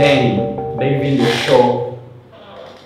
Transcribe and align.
Bem, 0.00 0.56
bem-vindo 0.78 1.22
ao 1.22 1.28
show, 1.28 1.98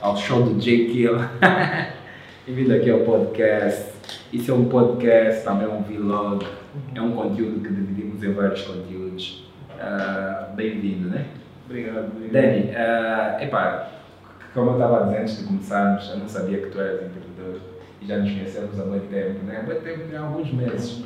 ao 0.00 0.16
show 0.16 0.42
do 0.42 0.60
J 0.60 0.86
Kill. 0.88 1.14
bem-vindo 2.44 2.74
aqui 2.74 2.90
ao 2.90 2.98
podcast. 3.04 3.92
Isso 4.32 4.50
é 4.50 4.54
um 4.54 4.64
podcast, 4.64 5.44
também 5.44 5.68
é 5.68 5.70
um 5.70 5.80
vlog, 5.80 6.44
é 6.92 7.00
um 7.00 7.12
conteúdo 7.12 7.60
que 7.60 7.72
dividimos 7.72 8.20
em 8.20 8.32
vários 8.32 8.62
conteúdos. 8.62 9.48
Uh, 9.74 10.56
bem-vindo, 10.56 11.08
né? 11.08 11.26
Obrigado, 11.66 12.06
obrigado. 12.16 12.32
Danny, 12.32 12.72
uh, 12.72 13.44
epá, 13.44 13.92
como 14.52 14.70
eu 14.70 14.72
estava 14.72 14.98
a 14.98 15.02
dizer 15.04 15.18
antes 15.18 15.38
de 15.38 15.44
começarmos, 15.44 16.10
eu 16.10 16.16
não 16.16 16.28
sabia 16.28 16.58
que 16.58 16.66
tu 16.66 16.80
eras 16.80 17.00
empreendedor 17.00 17.60
e 18.02 18.06
já 18.08 18.16
nos 18.16 18.32
conhecemos 18.32 18.80
há 18.80 18.84
muito 18.84 19.08
tempo, 19.08 19.38
né? 19.44 19.60
Há 19.60 19.62
muito 19.62 19.82
tempo, 19.84 20.00
há 20.16 20.18
alguns 20.18 20.52
meses. 20.52 21.04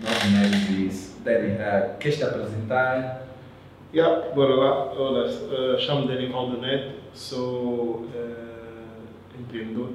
Nove 0.00 0.28
meses 0.36 0.68
isso. 0.92 1.22
Danny, 1.22 1.52
uh, 1.52 1.96
queres 2.00 2.18
te 2.18 2.24
apresentar? 2.24 3.23
Yeah, 3.94 4.34
bora 4.34 4.56
lá. 4.56 4.92
Olá, 4.92 5.24
uh, 5.26 5.78
chamo 5.78 6.08
Dani 6.08 6.26
Valdonet, 6.26 6.96
sou 7.12 8.00
uh, 8.00 9.38
empreendedor. 9.38 9.90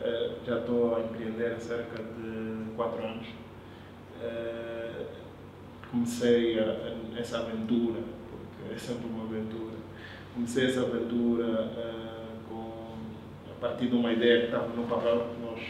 Uh, 0.00 0.46
já 0.46 0.60
estou 0.60 0.94
a 0.94 1.00
empreender 1.00 1.54
há 1.54 1.58
cerca 1.58 2.00
de 2.00 2.70
4 2.76 3.04
anos. 3.04 3.26
Uh, 4.22 5.06
comecei 5.90 6.56
a, 6.60 6.62
a, 6.62 7.18
essa 7.18 7.38
aventura, 7.38 7.98
porque 8.30 8.74
é 8.74 8.78
sempre 8.78 9.08
uma 9.08 9.24
aventura. 9.24 9.74
Comecei 10.34 10.66
essa 10.66 10.82
aventura 10.82 11.68
com, 12.48 12.94
a 13.50 13.60
partir 13.60 13.88
de 13.88 13.96
uma 13.96 14.12
ideia 14.12 14.38
que 14.42 14.46
estava 14.46 14.68
no 14.68 14.86
papel, 14.86 15.26
nós, 15.42 15.60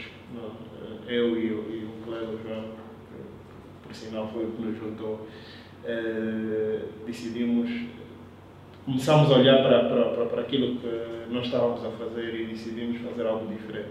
eu 1.07 1.35
e, 1.39 1.47
e 1.47 1.85
o 1.85 2.05
colega 2.05 2.37
João, 2.37 2.65
que 3.09 3.87
por 3.87 3.95
sinal 3.95 4.27
foi 4.31 4.45
o 4.45 4.51
que 4.51 4.61
nos 4.61 4.77
juntou 4.77 5.27
eh, 5.27 5.52
decidimos, 7.05 7.69
começamos 8.85 9.31
a 9.31 9.35
olhar 9.35 9.63
para, 9.63 9.89
para, 9.89 10.25
para 10.25 10.41
aquilo 10.41 10.77
que 10.77 11.31
nós 11.33 11.45
estávamos 11.45 11.83
a 11.85 11.89
fazer 11.91 12.35
e 12.35 12.45
decidimos 12.47 13.01
fazer 13.01 13.27
algo 13.27 13.47
diferente. 13.47 13.89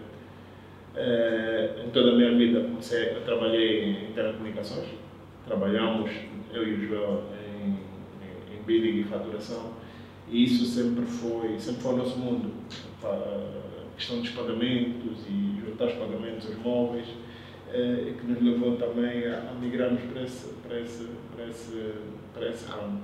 Uh, 0.95 1.87
em 1.87 1.91
toda 1.91 2.13
a 2.13 2.15
minha 2.15 2.37
vida 2.37 2.61
comecei, 2.61 3.17
eu 3.17 3.23
trabalhei 3.23 3.91
em 3.91 4.13
telecomunicações, 4.13 4.89
trabalhamos, 5.47 6.11
eu 6.53 6.69
e 6.69 6.75
o 6.75 6.87
João, 6.87 7.23
em, 7.57 8.73
em, 8.75 9.01
e 9.01 9.05
faturação, 9.05 9.73
e 10.29 10.45
isso 10.45 10.67
sempre 10.67 11.07
foi, 11.07 11.59
sempre 11.59 11.83
foi 11.83 11.95
o 11.95 11.97
nosso 11.97 12.19
mundo. 12.19 12.51
A 13.03 13.97
questão 13.97 14.21
dos 14.21 14.31
pagamentos 14.31 15.27
e 15.29 15.61
juntar 15.65 15.87
os 15.87 15.95
pagamentos 15.95 16.47
aos 16.47 16.59
móveis, 16.59 17.07
eh, 17.73 18.13
que 18.19 18.27
nos 18.27 18.43
levou 18.43 18.77
também 18.77 19.27
a 19.27 19.55
migrarmos 19.61 20.03
para 20.13 20.23
esse, 20.23 20.49
para, 20.67 20.81
esse, 20.81 21.09
para, 21.35 21.47
esse, 21.47 21.95
para 22.35 22.49
esse 22.49 22.67
ramo. 22.67 23.01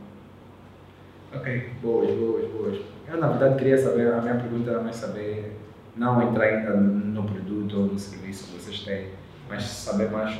Ok, 1.34 1.70
boas, 1.82 2.10
boas, 2.16 2.50
boas. 2.50 2.80
Eu, 3.06 3.18
na 3.18 3.28
verdade, 3.28 3.58
queria 3.58 3.78
saber, 3.78 4.12
a 4.12 4.20
minha 4.20 4.36
pergunta 4.36 4.70
era 4.70 4.82
mais 4.82 4.96
saber, 4.96 5.56
não 5.96 6.22
entrar 6.22 6.44
ainda 6.44 6.74
no 6.74 7.24
produto 7.24 7.80
ou 7.80 7.86
no 7.86 7.98
serviço 7.98 8.46
que 8.46 8.58
vocês 8.58 8.80
têm, 8.80 9.08
mas 9.48 9.64
saber 9.64 10.10
mais 10.10 10.38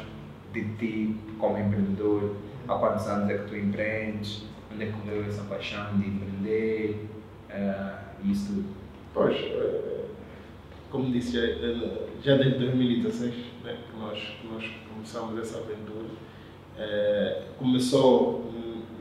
de 0.53 0.65
ti 0.77 1.17
como 1.39 1.59
empreendedor, 1.59 2.37
há 2.67 2.75
quantos 2.75 3.07
anos 3.07 3.31
é 3.31 3.39
que 3.39 3.49
tu 3.49 3.57
empreendes, 3.57 4.45
onde 4.73 4.85
é 4.85 4.87
que 4.87 5.09
veio 5.09 5.27
essa 5.27 5.43
paixão 5.45 5.99
de 5.99 6.09
empreender, 6.09 7.07
uh, 7.51 8.31
isso 8.31 8.47
tudo. 8.55 8.65
Pois, 9.15 9.35
eh, 9.37 10.05
como 10.91 11.11
disse, 11.11 11.33
já, 11.33 11.41
já 12.23 12.37
desde 12.37 12.59
2016 12.59 13.35
né, 13.65 13.79
que, 13.91 13.99
nós, 13.99 14.19
que 14.19 14.47
nós 14.47 14.65
começamos 14.93 15.39
essa 15.41 15.59
aventura. 15.59 16.09
É, 16.79 17.43
começou 17.59 18.49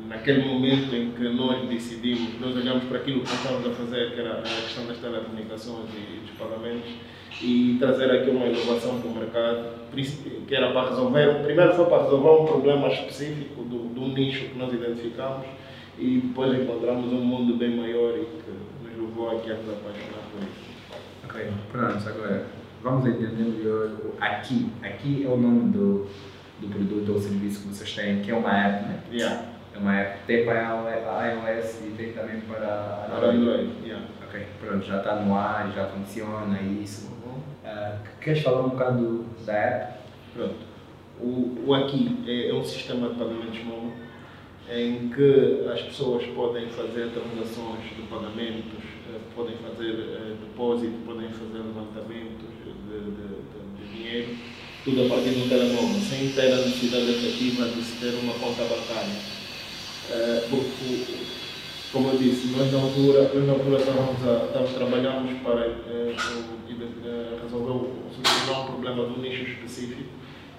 naquele 0.07 0.45
momento 0.45 0.95
em 0.95 1.11
que 1.11 1.29
nós 1.29 1.67
decidimos, 1.69 2.39
nós 2.39 2.55
olhamos 2.55 2.85
para 2.85 2.97
aquilo 2.97 3.21
que 3.21 3.33
estávamos 3.33 3.67
a 3.67 3.71
fazer, 3.71 4.13
que 4.13 4.19
era 4.19 4.39
a 4.39 4.41
questão 4.41 4.85
das 4.87 4.97
telecomunicações 4.97 5.89
e 5.93 6.19
dos 6.21 6.31
pagamentos, 6.37 6.89
e 7.41 7.77
trazer 7.79 8.09
aqui 8.11 8.29
uma 8.31 8.47
inovação 8.47 8.99
para 8.99 9.09
o 9.09 9.13
mercado, 9.13 9.77
que 10.47 10.55
era 10.55 10.71
para 10.71 10.89
resolver, 10.89 11.43
primeiro 11.43 11.73
foi 11.73 11.85
para 11.85 12.03
resolver 12.03 12.41
um 12.41 12.45
problema 12.45 12.87
específico 12.87 13.63
do, 13.63 13.89
do 13.89 14.07
nicho 14.07 14.49
que 14.49 14.57
nós 14.57 14.73
identificamos, 14.73 15.45
e 15.99 16.19
depois 16.19 16.59
encontramos 16.59 17.11
um 17.11 17.23
mundo 17.23 17.55
bem 17.57 17.75
maior 17.75 18.17
e 18.17 18.25
que 18.25 18.51
nos 18.83 19.09
levou 19.09 19.37
aqui 19.37 19.51
a 19.51 19.55
nos 19.55 19.69
apaixonar 19.69 20.23
por 20.31 20.41
isso. 20.41 20.67
Ok, 21.25 21.51
pronto, 21.71 22.09
agora 22.09 22.47
vamos 22.81 23.05
entender 23.05 23.43
melhor 23.43 23.89
aqui. 24.19 24.69
Aqui 24.81 25.25
é 25.25 25.27
o 25.27 25.37
nome 25.37 25.71
do, 25.71 26.07
do 26.59 26.67
produto 26.67 27.13
ou 27.13 27.19
serviço 27.19 27.61
que 27.61 27.67
vocês 27.67 27.93
têm, 27.93 28.21
que 28.21 28.31
é 28.31 28.35
uma 28.35 28.51
app, 28.51 28.85
né? 28.85 28.99
Yeah. 29.11 29.45
É 29.73 29.77
uma 29.77 29.95
app, 29.95 30.25
tem 30.25 30.45
para 30.45 30.61
iOS 30.63 31.81
e 31.85 31.93
tem 31.97 32.13
também 32.13 32.41
para 32.41 33.07
Android. 33.15 33.37
Android. 33.37 33.69
Yeah. 33.83 34.05
Ok, 34.27 34.45
pronto, 34.59 34.85
já 34.85 34.97
está 34.97 35.15
no 35.15 35.35
ar, 35.35 35.71
já 35.73 35.87
funciona 35.87 36.61
isso. 36.61 37.07
Uh, 37.63 37.97
queres 38.21 38.41
falar 38.41 38.61
um 38.61 38.69
bocado 38.69 39.25
da 39.45 39.53
app? 39.53 39.93
Pronto. 40.33 40.67
O, 41.19 41.63
o 41.65 41.73
Aqui 41.73 42.23
é, 42.27 42.49
é 42.49 42.53
um 42.53 42.63
sistema 42.63 43.09
de 43.09 43.15
pagamentos 43.15 43.63
móvel 43.63 44.07
em 44.69 45.09
que 45.09 45.65
as 45.71 45.81
pessoas 45.81 46.25
podem 46.27 46.67
fazer 46.69 47.09
transações 47.11 47.83
de 47.95 48.01
pagamentos, 48.09 48.83
eh, 49.09 49.19
podem 49.33 49.55
fazer 49.57 49.93
eh, 49.93 50.35
depósito, 50.41 50.97
podem 51.05 51.29
fazer 51.29 51.59
levantamentos 51.59 52.49
de, 52.63 52.99
de, 52.99 53.27
de, 53.77 53.95
dinheiro, 53.95 54.35
tudo 54.87 55.03
a 55.05 55.09
partir 55.09 55.31
do 55.31 55.49
telemóvel, 55.49 55.99
sem 55.99 56.29
ter 56.29 56.47
a 56.47 56.63
necessidade 56.63 57.11
efetiva 57.11 57.65
de 57.67 57.83
se 57.83 57.99
ter 57.99 58.13
uma 58.23 58.33
conta 58.35 58.63
bancária. 58.63 59.19
Eh, 60.09 60.47
como 61.91 62.07
eu 62.07 62.17
disse, 62.17 62.55
nós 62.55 62.71
na 62.71 62.79
altura, 62.79 63.23
nós 63.33 63.45
na 63.45 63.51
altura 63.51 63.79
estávamos 63.79 64.25
a, 64.25 64.77
trabalhamos 64.77 65.41
para 65.41 65.75
resolver 67.43 67.89
solucionar 68.15 68.61
um 68.61 68.65
problema 68.67 69.07
de 69.07 69.19
um 69.19 69.21
nicho 69.21 69.43
específico, 69.43 70.03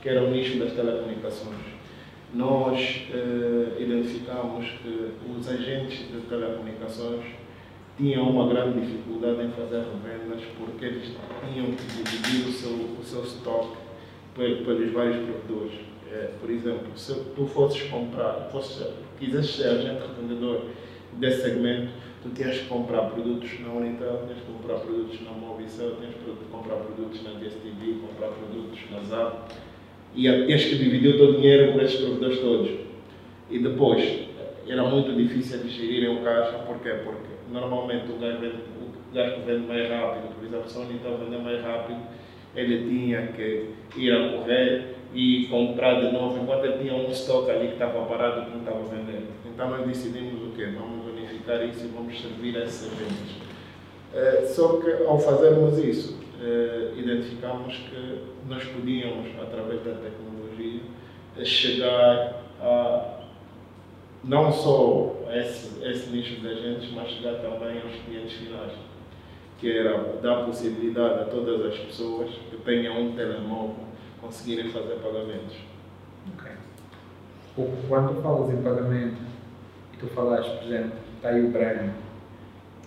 que 0.03 0.11
era 0.11 0.23
o 0.23 0.31
nicho 0.31 0.59
das 0.59 0.75
telecomunicações 0.75 1.79
nós 2.35 3.07
eh, 3.11 3.83
identificamos 3.83 4.67
que 4.83 5.13
os 5.27 5.49
agentes 5.49 6.01
de 6.01 6.21
telecomunicações 6.29 7.25
tinham 7.97 8.29
uma 8.29 8.47
grande 8.47 8.81
dificuldade 8.81 9.47
em 9.47 9.51
fazer 9.53 9.79
revendas 9.79 10.43
porque 10.59 10.85
eles 10.85 11.13
tinham 11.51 11.69
que 11.73 11.87
dividir 11.87 12.47
o 12.47 12.53
seu, 12.53 12.71
o 12.71 13.03
seu 13.03 13.23
estoque 13.23 13.88
pelos 14.39 14.93
vários 14.93 15.17
provedores. 15.17 15.73
Eh, 16.11 16.31
por 16.41 16.51
exemplo, 16.51 16.87
se 16.97 17.15
tu 17.35 17.47
fosses 17.47 17.83
comprar, 17.83 18.49
fosses, 18.51 18.87
quisesses 19.19 19.57
ser 19.57 19.69
agente 19.69 20.01
revendedor 20.07 20.63
desse 21.15 21.43
segmento, 21.43 21.89
tu 22.23 22.31
tinhas 22.31 22.59
que 22.59 22.67
comprar 22.67 23.11
produtos 23.11 23.51
na 23.61 23.73
Unitel, 23.73 24.23
tinhas 24.27 24.41
que 24.41 24.53
comprar 24.53 24.79
produtos 24.79 25.21
na 25.23 25.33
Movicel, 25.33 25.97
tinhas 25.97 26.15
que 26.15 26.51
comprar 26.51 26.77
produtos 26.77 27.23
na 27.25 27.33
DSTV, 27.33 28.01
comprar 28.01 28.29
produtos 28.29 28.79
na 28.91 29.01
ZAP 29.01 29.53
e 30.15 30.47
tens 30.47 30.65
que 30.65 30.77
dividir 30.77 31.15
o 31.15 31.19
teu 31.19 31.33
dinheiro 31.35 31.73
por 31.73 31.83
esses 31.83 32.01
provedores 32.01 32.41
todos. 32.41 32.71
E 33.51 33.59
depois, 33.59 34.29
era 34.67 34.83
muito 34.85 35.15
difícil 35.15 35.59
de 35.59 35.69
gerir 35.69 36.11
o 36.11 36.23
caixa, 36.23 36.59
porquê? 36.67 36.91
Porque 37.05 37.29
normalmente 37.51 38.11
o 38.11 38.19
gajo, 38.19 38.39
vende, 38.39 38.57
o 38.57 39.15
gajo 39.15 39.43
vende 39.47 39.67
mais 39.67 39.89
rápido, 39.89 40.35
por 40.35 40.45
exemplo, 40.45 40.69
se 40.69 40.79
o 40.79 40.83
Unitel 40.83 41.19
vender 41.19 41.39
mais 41.39 41.63
rápido, 41.63 42.01
ele 42.55 42.89
tinha 42.89 43.29
que 43.29 43.71
ir 43.97 44.13
a 44.13 44.33
correr 44.33 44.95
e 45.15 45.47
comprar 45.49 46.01
de 46.01 46.13
novo, 46.13 46.43
enquanto 46.43 46.65
ele 46.65 46.79
tinha 46.79 46.95
um 46.95 47.11
estoque 47.11 47.51
ali 47.51 47.69
que 47.69 47.73
estava 47.75 48.05
parado 48.05 48.45
que 48.45 48.51
não 48.51 48.59
estava 48.59 48.83
vendendo. 48.83 49.29
Então 49.47 49.71
nós 49.71 49.87
decidimos 49.87 50.43
o 50.43 50.53
quê? 50.53 50.67
Vamos 50.79 51.07
unificar 51.07 51.65
isso 51.65 51.85
e 51.85 51.89
vamos 51.89 52.21
servir 52.21 52.57
a 52.57 52.63
essas 52.63 52.93
vendas. 52.93 53.49
Uh, 54.13 54.47
só 54.47 54.81
que 54.81 54.91
ao 55.05 55.19
fazermos 55.19 55.79
isso, 55.79 56.21
uh, 56.41 56.99
identificamos 56.99 57.77
que 57.77 58.21
nós 58.49 58.65
podíamos, 58.65 59.29
através 59.41 59.83
da 59.83 59.93
tecnologia, 59.93 60.81
chegar 61.45 62.43
a 62.61 63.19
não 64.25 64.53
só 64.53 65.15
esse, 65.33 65.85
esse 65.85 66.11
nicho 66.11 66.41
de 66.41 66.49
agentes, 66.49 66.91
mas 66.93 67.11
chegar 67.11 67.35
também 67.35 67.81
aos 67.81 67.95
clientes 68.05 68.33
finais, 68.33 68.73
que 69.59 69.77
era 69.77 70.19
dar 70.23 70.45
possibilidade 70.45 71.23
a 71.23 71.25
todas 71.25 71.67
as 71.67 71.79
pessoas 71.79 72.31
que 72.51 72.57
tenham 72.59 73.01
um 73.01 73.17
telemóvel 73.17 73.89
conseguirem 74.21 74.71
fazer 74.71 74.97
pagamentos. 74.97 75.57
Ok. 76.35 76.53
Quando 77.89 78.23
falas 78.23 78.51
em 78.55 78.63
pagamento, 78.63 79.21
e 79.93 79.97
tu 79.97 80.07
falaste, 80.09 80.49
por 80.59 80.65
exemplo, 80.65 80.93
está 81.17 81.31
aí 81.31 81.45
o 81.45 81.51
Breno, 81.51 81.93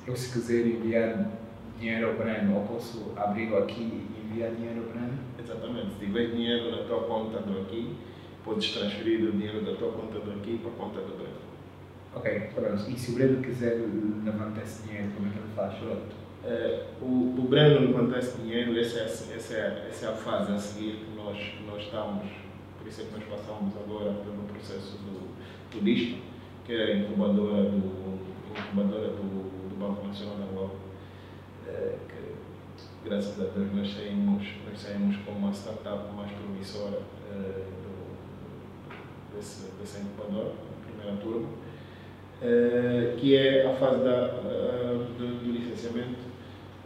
eu 0.07 0.15
se 0.15 0.31
quiser 0.31 0.65
enviar 0.65 1.29
dinheiro 1.77 2.07
ao 2.07 2.13
Breno, 2.15 2.56
ou 2.56 2.65
posso 2.65 3.12
abrir 3.17 3.53
aqui 3.56 3.81
e 3.81 4.25
enviar 4.25 4.51
dinheiro 4.51 4.83
ao 4.83 4.89
Breno? 4.89 5.19
Exatamente. 5.38 5.94
Se 5.94 6.06
tiver 6.06 6.27
dinheiro 6.27 6.71
na 6.71 6.83
tua 6.83 7.03
conta 7.03 7.39
do 7.39 7.62
aqui, 7.62 7.97
podes 8.45 8.71
transferir 8.71 9.27
o 9.27 9.31
dinheiro 9.33 9.65
da 9.65 9.75
tua 9.75 9.91
conta 9.91 10.19
do 10.19 10.31
aqui 10.39 10.57
para 10.59 10.71
a 10.71 10.75
conta 10.75 11.01
do 11.01 11.17
Breno. 11.17 11.41
Ok, 12.15 12.50
pronto. 12.56 12.89
E 12.89 12.97
se 12.97 13.12
o 13.12 13.15
Breno 13.15 13.41
quiser 13.41 13.77
levantar 14.24 14.62
esse 14.63 14.88
dinheiro, 14.88 15.09
como 15.15 15.27
é 15.27 15.31
que 15.31 15.38
ele 15.38 15.47
faz? 15.53 15.74
É, 16.43 16.85
o, 16.99 17.35
o 17.38 17.47
Breno 17.47 17.81
levantar 17.81 18.17
esse 18.17 18.35
dinheiro, 18.39 18.77
essa 18.79 18.99
é, 18.99 19.03
essa, 19.03 19.53
é, 19.53 19.88
essa 19.89 20.05
é 20.07 20.09
a 20.09 20.13
fase 20.13 20.51
a 20.51 20.57
seguir 20.57 21.05
que 21.05 21.15
nós, 21.15 21.38
que 21.38 21.63
nós 21.63 21.83
estamos, 21.83 22.23
por 22.79 22.88
isso 22.88 23.01
é 23.01 23.05
que 23.05 23.11
nós 23.13 23.23
passamos 23.25 23.73
agora 23.77 24.11
pelo 24.13 24.43
processo 24.51 24.97
do, 24.97 25.35
do 25.69 25.83
DISP, 25.83 26.19
que 26.65 26.73
é 26.73 26.83
a 26.83 26.97
incubadora 26.97 27.69
do 27.69 28.19
incubadora 28.57 29.09
do, 29.09 29.69
do 29.69 29.79
Banco 29.79 30.07
Nacional 30.07 30.35
de 30.38 30.43
Angola, 30.43 30.71
uh, 31.67 31.99
que 32.09 33.07
graças 33.07 33.39
a 33.39 33.43
Deus 33.43 33.73
nós 33.75 33.93
saímos, 33.93 34.47
nós 34.67 34.79
saímos 34.79 35.17
com 35.17 35.33
uma 35.33 35.53
startup 35.53 36.11
mais 36.15 36.31
promissora 36.31 37.01
uh, 37.29 37.65
do, 38.89 39.35
desse, 39.35 39.67
dessa 39.79 39.99
incubadora, 39.99 40.53
primeira 40.88 41.21
turma, 41.21 41.49
que 43.19 43.35
é 43.35 43.67
a 43.67 43.75
fase 43.75 44.03
da, 44.03 44.27
do, 45.19 45.43
do 45.43 45.51
licenciamento 45.51 46.31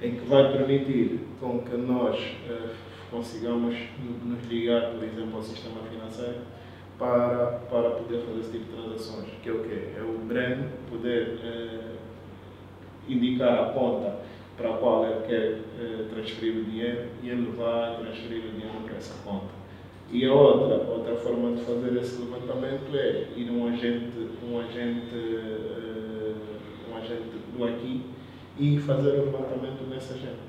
em 0.02 0.16
que 0.16 0.26
vai 0.26 0.52
permitir 0.52 1.20
com 1.40 1.60
que 1.60 1.76
nós 1.78 2.18
consigamos 3.16 3.76
nos 4.24 4.46
ligar, 4.50 4.92
por 4.92 5.04
exemplo, 5.04 5.38
ao 5.38 5.44
sistema 5.44 5.82
financeiro 5.90 6.42
para, 6.98 7.60
para 7.70 7.90
poder 7.92 8.22
fazer 8.22 8.40
esse 8.40 8.52
tipo 8.52 8.66
de 8.66 8.82
transações, 8.82 9.30
que 9.42 9.50
é 9.50 9.52
o 9.52 9.64
quê? 9.64 9.90
É 9.98 10.02
o 10.02 10.18
brand 10.26 10.66
poder 10.90 11.40
eh, 11.44 11.96
indicar 13.08 13.60
a 13.60 13.74
conta 13.74 14.20
para 14.58 14.74
a 14.74 14.78
qual 14.78 15.06
ele 15.06 15.28
quer 15.28 15.60
eh, 15.80 16.06
transferir 16.14 16.58
o 16.58 16.64
dinheiro 16.64 17.10
e 17.22 17.30
ele 17.30 17.52
vai 17.56 17.98
transferir 17.98 18.46
o 18.46 18.52
dinheiro 18.52 18.80
para 18.86 18.96
essa 18.96 19.22
conta. 19.24 19.54
E 20.12 20.26
a 20.26 20.34
outra, 20.34 20.76
outra 20.90 21.16
forma 21.16 21.56
de 21.56 21.64
fazer 21.64 21.98
esse 21.98 22.22
levantamento 22.22 22.96
é 22.96 23.28
ir 23.36 23.50
um 23.50 23.68
agente, 23.68 24.30
um 24.44 24.60
agente, 24.60 25.16
um 26.90 26.98
agente 26.98 27.24
do 27.58 27.66
aqui 27.66 28.15
e 28.58 28.80
fazer 28.80 29.20
o 29.20 29.26
levantamento 29.26 29.88
nessa 29.90 30.14
agente. 30.14 30.40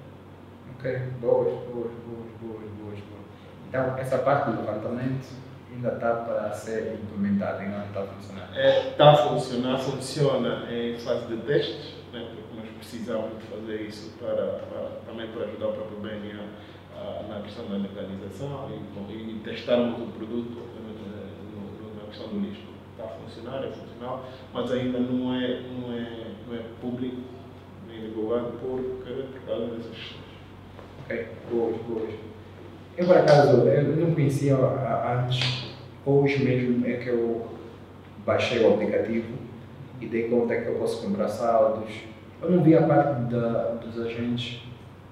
Ok, 0.76 0.98
boas, 1.20 1.52
boas, 1.66 1.92
boas, 2.06 2.30
boas, 2.40 2.70
boas, 2.78 2.98
boas. 2.98 3.24
Então, 3.68 3.96
essa 3.98 4.18
parte 4.18 4.50
do 4.50 4.60
levantamento 4.60 5.26
ainda 5.72 5.88
está 5.88 6.14
para 6.14 6.52
ser 6.52 7.00
implementada, 7.02 7.62
ainda 7.62 7.78
não 7.78 7.86
está 7.86 8.00
a 8.00 8.06
funcionar? 8.06 8.50
É, 8.54 8.88
está 8.90 9.10
a 9.10 9.16
funcionar, 9.16 9.78
funciona 9.78 10.72
em 10.72 10.98
fase 10.98 11.26
de 11.26 11.36
testes, 11.42 11.94
né, 12.12 12.28
porque 12.34 12.60
nós 12.60 12.68
precisamos 12.76 13.38
de 13.38 13.46
fazer 13.46 13.82
isso 13.82 14.14
para, 14.18 14.34
para 14.34 14.90
também 15.06 15.28
para 15.28 15.44
ajudar 15.44 15.68
o 15.68 15.72
próprio 15.72 15.98
BNA 15.98 16.46
na 17.28 17.40
questão 17.42 17.66
da 17.66 17.76
legalização 17.76 18.70
e, 19.08 19.12
e 19.12 19.40
testarmos 19.44 20.00
o 20.00 20.06
produto 20.12 20.50
no, 20.50 20.92
no, 21.60 21.96
na 21.96 22.06
questão 22.08 22.28
do 22.28 22.40
lixo. 22.40 22.62
Está 22.92 23.04
a 23.04 23.08
funcionar, 23.08 23.62
é 23.62 23.70
funcional, 23.70 24.24
mas 24.54 24.72
ainda 24.72 24.98
não 24.98 25.34
é, 25.34 25.60
não 25.60 25.92
é, 25.92 26.32
não 26.46 26.54
é 26.54 26.62
público 26.80 27.20
por, 28.60 28.80
por 28.80 29.40
causa 29.46 29.66
dessas 29.66 29.96
questões. 29.96 30.26
Ok, 31.04 31.26
boas, 31.50 31.76
boas. 31.82 32.14
Eu, 32.96 33.06
por 33.06 33.16
acaso, 33.16 33.68
eu 33.68 33.96
não 33.96 34.14
conhecia 34.14 34.56
antes, 34.56 35.74
hoje 36.04 36.44
mesmo 36.44 36.86
é 36.86 36.94
que 36.94 37.08
eu 37.08 37.46
baixei 38.24 38.64
o 38.64 38.74
aplicativo 38.74 39.34
e 40.00 40.06
dei 40.06 40.28
conta 40.28 40.56
que 40.56 40.68
eu 40.68 40.76
posso 40.76 41.02
comprar 41.02 41.28
saldos. 41.28 41.90
Eu 42.42 42.50
não 42.50 42.62
vi 42.62 42.74
a 42.74 42.82
parte 42.82 43.32
da, 43.32 43.74
dos 43.74 44.00
agentes, 44.00 44.62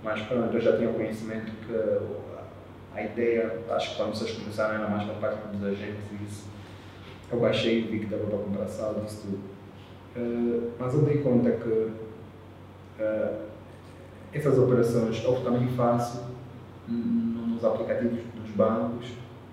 mas 0.02 0.20
pronto, 0.22 0.54
eu 0.54 0.60
já 0.60 0.76
tinha 0.76 0.92
conhecimento 0.92 1.52
que 1.66 1.74
a 2.94 3.02
ideia, 3.02 3.60
acho 3.70 3.90
que 3.90 3.96
quando 3.96 4.14
vocês 4.14 4.32
começaram 4.32 4.74
era 4.74 4.88
mais 4.88 5.04
para 5.04 5.14
a 5.14 5.18
parte 5.18 5.56
dos 5.56 5.64
agentes 5.64 6.04
e 6.12 6.24
isso. 6.24 6.48
Eu 7.30 7.40
baixei 7.40 7.80
e 7.80 7.82
vi 7.82 8.00
que 8.00 8.06
dava 8.06 8.24
para 8.24 8.38
comprar 8.38 8.68
saldos 8.68 9.12
e 9.12 9.16
tudo. 9.22 9.40
Uh, 10.16 10.70
mas 10.78 10.94
eu 10.94 11.02
dei 11.02 11.18
conta 11.18 11.50
que 11.50 11.90
essas 14.32 14.58
operações 14.58 15.22
eu 15.24 15.40
também 15.42 15.68
faço 15.68 16.24
nos 16.88 17.64
aplicativos 17.64 18.20
dos 18.34 18.50
bancos 18.50 19.08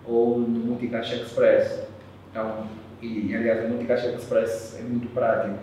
ou 0.05 0.39
no 0.39 0.59
Multicaixa 0.59 1.15
Express. 1.15 1.87
Então, 2.29 2.67
e, 3.01 3.35
aliás, 3.35 3.65
o 3.65 3.69
Multicaixa 3.69 4.09
Express 4.09 4.77
é 4.79 4.83
muito 4.83 5.11
prático. 5.13 5.57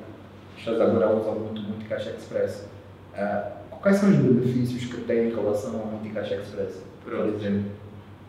As 0.57 0.65
pessoas 0.65 0.81
agora 0.81 1.15
usam 1.15 1.35
muito 1.39 1.61
o 1.61 1.65
Multicaixa 1.65 2.11
Express. 2.11 2.69
Uh, 3.15 3.77
quais 3.81 3.97
são 3.97 4.11
os 4.11 4.17
benefícios 4.17 4.87
que 4.87 5.01
tem 5.03 5.29
em 5.29 5.35
relação 5.35 5.79
ao 5.79 5.87
Multicaixa 5.87 6.37
Express, 6.37 6.83
Pronto. 7.05 7.33
por 7.33 7.41
exemplo? 7.41 7.71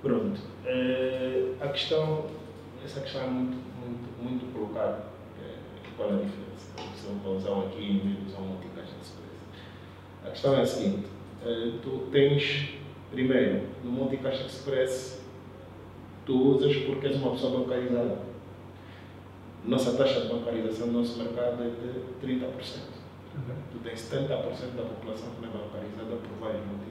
Pronto. 0.02 0.42
É, 0.66 1.54
a 1.60 1.68
questão, 1.70 2.26
essa 2.86 3.02
questão 3.02 3.24
é 3.24 3.28
muito, 3.28 3.58
muito, 3.80 4.24
muito 4.24 4.54
colocada. 4.54 5.00
É, 5.42 5.56
qual 5.98 6.10
é 6.10 6.14
a 6.14 6.16
diferença? 6.18 6.94
Se 6.96 7.08
eu 7.08 7.32
usar 7.32 7.52
um 7.52 7.68
aqui 7.68 7.82
e 7.82 8.28
usar 8.28 8.40
um 8.40 8.48
Multicaixa 8.48 8.79
Express. 8.79 8.79
A 10.26 10.30
questão 10.30 10.56
é 10.56 10.62
a 10.62 10.66
seguinte: 10.66 11.08
uh, 11.46 11.72
tu 11.82 12.08
tens, 12.12 12.70
primeiro, 13.12 13.62
no 13.84 13.92
Monte 13.92 14.18
Caixa 14.18 14.46
Express, 14.46 15.22
tu 16.26 16.56
usas 16.56 16.76
porque 16.78 17.08
és 17.08 17.16
uma 17.16 17.32
pessoa 17.32 17.60
bancarizada. 17.60 18.30
Nossa 19.66 19.98
taxa 19.98 20.22
de 20.22 20.28
bancarização 20.28 20.88
no 20.88 21.00
nosso 21.00 21.18
mercado 21.22 21.64
é 21.64 21.68
de 21.68 22.28
30%. 22.28 22.44
Uhum. 23.36 23.56
Tu 23.72 23.80
tens 23.84 24.00
70% 24.00 24.28
da 24.76 24.84
população 24.84 25.30
que 25.32 25.42
não 25.42 25.50
é 25.50 25.52
bancarizada 25.52 26.16
por 26.16 26.40
vários 26.40 26.66
motivos. 26.66 26.90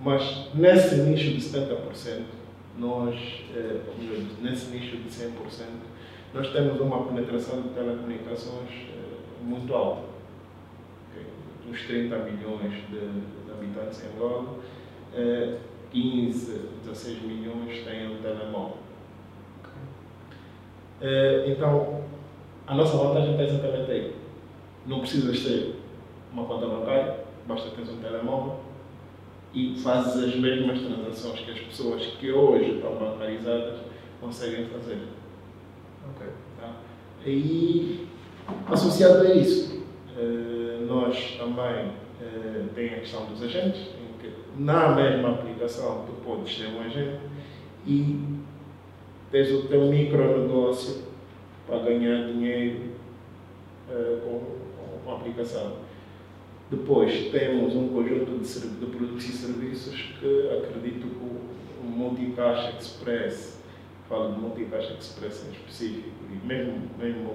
Mas 0.00 0.54
nesse 0.54 0.96
nicho 1.02 1.30
de 1.32 1.40
70%, 1.40 2.24
nós, 2.78 3.14
eh, 3.54 3.80
nesse 4.40 4.70
nicho 4.70 4.96
de 4.96 5.08
100%, 5.08 5.66
nós 6.34 6.52
temos 6.52 6.80
uma 6.80 7.04
penetração 7.06 7.62
de 7.62 7.68
telecomunicações 7.70 8.70
eh, 8.70 9.42
muito 9.42 9.74
alta 9.74 10.05
uns 11.68 11.82
30 11.82 12.16
milhões 12.18 12.72
de, 12.88 13.00
de 13.00 13.52
habitantes 13.52 14.02
em 14.04 14.16
Angola, 14.16 14.58
15, 15.90 16.52
eh, 16.52 16.58
16 16.84 17.22
milhões 17.22 17.84
têm 17.84 18.08
um 18.08 18.22
telemóvel. 18.22 18.78
Eh, 21.00 21.44
então, 21.48 22.02
a 22.66 22.74
nossa 22.74 22.96
vantagem 22.96 23.32
está 23.32 23.44
exatamente 23.44 23.90
aí. 23.90 24.14
Não 24.86 25.00
precisas 25.00 25.40
ter 25.40 25.76
uma 26.32 26.44
conta 26.44 26.66
bancária, 26.66 27.20
basta 27.46 27.70
ter 27.70 27.82
um 27.82 27.98
telemóvel 27.98 28.60
e 29.54 29.74
fazes 29.78 30.22
as 30.22 30.36
mesmas 30.36 30.80
transações 30.80 31.40
que 31.40 31.50
as 31.50 31.60
pessoas 31.60 32.04
que 32.04 32.30
hoje 32.30 32.76
estão 32.76 32.94
bancarizadas 32.96 33.80
conseguem 34.20 34.66
fazer. 34.66 34.98
Ok. 36.10 36.26
Tá? 36.60 36.72
E 37.26 38.06
associado 38.68 39.26
a 39.26 39.34
isso, 39.34 39.82
eh, 40.16 40.55
nós 40.86 41.36
também 41.38 41.92
eh, 42.20 42.64
tem 42.74 42.86
a 42.94 43.00
questão 43.00 43.26
dos 43.26 43.42
agentes, 43.42 43.80
em 43.80 44.18
que 44.20 44.32
na 44.58 44.94
mesma 44.94 45.30
aplicação 45.30 46.04
tu 46.06 46.12
podes 46.24 46.56
ter 46.56 46.68
um 46.68 46.80
agente 46.80 47.20
e 47.86 48.20
tens 49.30 49.50
o 49.50 49.68
teu 49.68 49.82
micronegócio 49.86 51.04
para 51.66 51.80
ganhar 51.80 52.26
dinheiro 52.26 52.92
eh, 53.90 54.18
com, 54.24 54.40
com 55.04 55.10
a 55.12 55.16
aplicação. 55.16 55.76
Depois 56.70 57.30
temos 57.30 57.76
um 57.76 57.88
conjunto 57.88 58.38
de, 58.38 58.68
de, 58.68 58.86
produtos 58.86 59.28
e 59.28 59.32
serviços 59.32 59.94
que 60.18 60.48
acredito 60.50 61.06
que 61.06 61.86
o 61.86 61.88
Multicaixa 61.88 62.76
Express, 62.76 63.62
falo 64.08 64.34
de 64.34 64.40
Multicaixa 64.40 64.94
Express 64.94 65.46
em 65.46 65.52
específico, 65.52 66.08
e 66.28 66.46
mesmo, 66.46 66.88
mesmo 66.98 67.30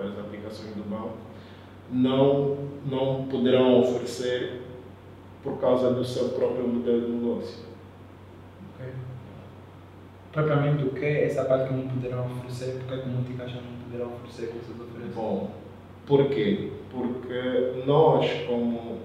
as 0.00 0.18
aplicações 0.18 0.74
do 0.74 0.88
banco, 0.88 1.27
não, 1.90 2.56
não 2.86 3.26
poderão 3.28 3.80
oferecer 3.80 4.62
por 5.42 5.58
causa 5.60 5.92
do 5.92 6.04
seu 6.04 6.30
próprio 6.30 6.66
modelo 6.66 7.06
de 7.06 7.12
negócio. 7.12 7.64
Okay. 8.74 8.92
Propriamente 10.32 10.84
o 10.84 10.90
que 10.90 11.04
é 11.04 11.24
essa 11.24 11.44
parte 11.44 11.68
que 11.68 11.74
não 11.74 11.88
poderão 11.88 12.26
oferecer? 12.26 12.78
Porque 12.78 13.02
que 13.02 13.08
o 13.08 13.12
multicaixa 13.12 13.56
não 13.56 13.84
poderão 13.84 14.14
oferecer 14.14 14.46
vocês 14.46 14.80
oferecem? 14.80 15.12
Bom, 15.14 15.50
por 16.06 16.28
quê? 16.28 16.72
Porque 16.90 17.84
nós, 17.86 18.26
como 18.46 18.98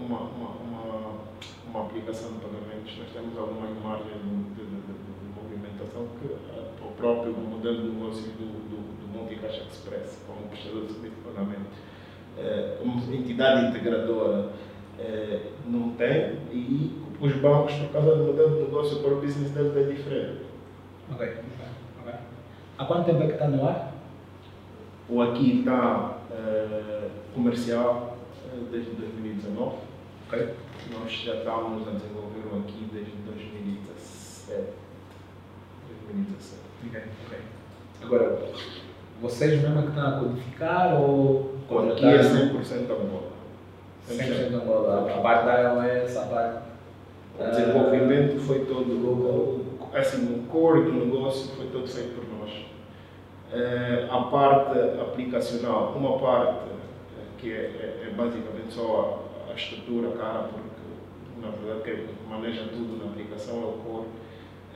uma, 0.00 0.20
uma, 0.20 0.50
uma, 0.50 1.20
uma 1.68 1.84
aplicação 1.84 2.32
de 2.32 2.38
pagamentos, 2.38 2.96
nós 2.98 3.08
temos 3.12 3.36
algumas 3.38 3.70
margens 3.82 4.16
de, 4.22 4.54
de, 4.54 4.64
de, 4.64 4.80
de, 4.80 5.28
movimentação 5.36 6.06
que 6.18 6.26
o 6.82 6.90
próprio 6.96 7.32
modelo 7.32 7.82
de 7.82 7.88
negócio 7.88 8.22
do, 8.32 8.46
do, 8.68 8.78
do 9.00 9.18
Multicaixa 9.18 9.62
Express, 9.70 10.22
como 10.26 10.48
prestador 10.48 10.86
de 10.86 10.92
serviço 10.92 11.14
de 11.16 11.20
pagamento, 11.20 11.68
uma 12.82 13.14
entidade 13.14 13.68
integradora 13.68 14.50
eh, 14.98 15.40
não 15.66 15.90
tem 15.90 16.38
e 16.52 17.02
os 17.20 17.32
bancos, 17.36 17.74
por 17.74 17.92
causa 17.92 18.16
do 18.16 18.24
modelo 18.24 18.56
de 18.56 18.62
negócio 18.64 19.00
para 19.00 19.12
o 19.12 19.20
business 19.20 19.50
deles 19.50 19.76
é 19.76 19.92
diferente. 19.92 20.42
Ok, 21.12 21.36
ok. 22.02 22.14
Há 22.78 22.84
quanto 22.84 23.06
tempo 23.06 23.22
é 23.22 23.26
que 23.26 23.32
está 23.32 23.48
no 23.48 23.66
ar? 23.66 23.92
O 25.08 25.22
aqui 25.22 25.60
está 25.60 26.18
uh, 26.30 27.10
comercial 27.34 28.18
uh, 28.52 28.64
desde 28.70 28.90
2019. 28.92 29.76
Ok. 30.26 30.54
Nós 30.92 31.12
já 31.12 31.36
estávamos 31.36 31.88
a 31.88 31.92
desenvolver 31.92 32.46
o 32.52 32.58
aqui 32.60 32.88
desde 32.92 33.12
2017. 33.12 34.72
2017. 36.06 36.60
Ok, 36.86 37.02
ok. 37.26 37.38
Agora, 38.02 38.38
vocês 39.20 39.60
mesmo 39.60 39.78
é 39.78 39.82
que 39.82 39.88
estão 39.88 40.06
a 40.06 40.20
codificar 40.20 41.00
ou 41.00 41.58
Aqui 41.68 42.06
é 42.06 42.20
100% 42.20 42.84
Angola. 42.84 43.28
100% 44.08 44.54
Angola. 44.54 45.12
A 45.14 45.20
parte 45.20 45.44
da 45.44 45.60
iOS, 45.60 46.16
a 46.16 46.22
parte. 46.22 46.58
O 47.38 47.50
desenvolvimento 47.50 48.40
foi 48.40 48.64
todo. 48.64 49.66
Assim, 49.92 50.34
o 50.34 50.46
core 50.50 50.82
do 50.82 50.92
negócio 50.92 51.54
foi 51.56 51.66
todo 51.66 51.86
feito 51.86 52.14
por 52.14 52.38
nós. 52.38 52.50
Eh, 53.52 54.08
a 54.10 54.18
parte 54.22 54.78
aplicacional, 55.00 55.92
uma 55.94 56.18
parte 56.18 56.68
que 57.38 57.52
é, 57.52 57.56
é, 57.56 58.08
é 58.08 58.14
basicamente 58.14 58.72
só 58.72 59.24
a, 59.48 59.52
a, 59.52 59.54
estrutura, 59.54 60.10
cara, 60.16 60.48
porque 60.48 61.40
na 61.40 61.50
verdade 61.50 61.82
quem 61.84 62.30
maneja 62.30 62.64
tudo 62.70 63.02
na 63.02 63.10
aplicação 63.10 63.56
é 63.56 63.66
o 63.66 63.72
core. 63.84 64.08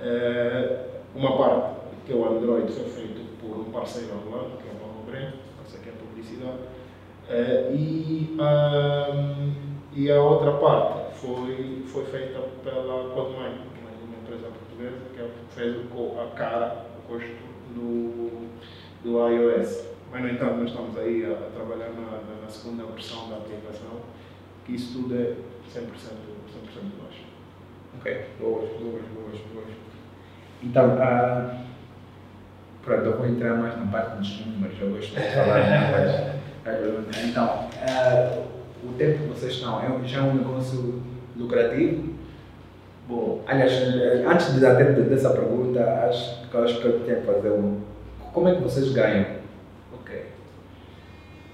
É, 0.01 0.87
uma 1.15 1.37
parte 1.37 1.75
que 2.07 2.13
é 2.13 2.17
o 2.17 2.25
Android 2.25 2.71
foi 2.73 2.85
feito 2.85 3.32
por 3.43 3.59
um 3.59 3.73
parceiro 3.73 4.15
angolano, 4.15 4.57
que 4.57 4.69
é 4.69 4.73
o 4.73 4.77
Paulo 4.77 5.05
Breno, 5.05 5.33
essa 5.67 5.77
aqui 5.77 5.89
é 5.89 5.93
a 5.93 5.97
publicidade, 5.97 6.59
é, 7.29 7.73
e, 7.75 8.37
um, 8.39 9.53
e 9.93 10.11
a 10.11 10.23
outra 10.23 10.53
parte 10.53 11.19
foi, 11.19 11.83
foi 11.87 12.05
feita 12.07 12.41
pela 12.63 13.13
CodeMine, 13.13 13.61
é 13.77 14.05
uma 14.05 14.17
empresa 14.23 14.47
portuguesa 14.47 14.99
que 15.13 15.55
fez 15.55 15.77
a 15.77 16.37
cara, 16.37 16.87
o 16.99 17.09
custo 17.09 17.37
do, 17.75 18.49
do 19.03 19.29
iOS. 19.29 19.93
Mas, 20.11 20.23
no 20.23 20.29
entanto, 20.29 20.57
nós 20.57 20.71
estamos 20.71 20.99
aí 20.99 21.25
a, 21.25 21.33
a 21.33 21.51
trabalhar 21.51 21.91
na, 21.91 22.43
na, 22.43 22.49
segunda 22.49 22.85
versão 22.85 23.31
da 23.31 23.37
aplicação, 23.37 24.01
que 24.67 24.75
isso 24.75 25.01
tudo 25.01 25.15
é 25.15 25.35
100%, 25.73 25.81
100% 25.81 26.81
de 26.81 26.97
nós. 27.03 27.15
Ok, 27.99 28.27
boas, 28.39 28.69
boas, 28.73 29.03
boas, 29.15 29.41
boas. 29.55 29.69
Então, 30.63 30.97
uh, 30.97 31.72
pronto, 32.85 33.05
eu 33.05 33.17
vou 33.17 33.27
entrar 33.27 33.57
mais 33.57 33.77
na 33.79 33.87
parte 33.87 34.19
dos 34.19 34.47
números, 34.47 34.77
eu 34.81 34.91
gosto 34.91 35.15
de 35.15 35.21
falar 35.21 35.91
mais. 35.91 36.33
Então, 37.25 37.45
uh, 37.45 38.43
o 38.85 38.93
tempo 38.97 39.19
que 39.19 39.29
vocês 39.31 39.55
estão 39.55 39.81
é, 39.81 40.07
já 40.07 40.21
é 40.21 40.23
um 40.23 40.35
negócio 40.35 41.03
lucrativo? 41.37 42.15
Bom, 43.09 43.43
aliás, 43.49 43.73
antes 44.25 44.55
de 44.55 44.65
até 44.65 44.85
dessa 44.85 45.31
pergunta, 45.31 45.83
acho, 46.09 46.57
acho 46.57 46.81
que 46.81 46.85
eu 46.85 47.05
tinha 47.05 47.17
que 47.17 47.27
fazer 47.27 47.51
um. 47.51 47.81
Como 48.33 48.47
é 48.47 48.55
que 48.55 48.63
vocês 48.63 48.93
ganham? 48.93 49.27
Ok. 49.93 50.25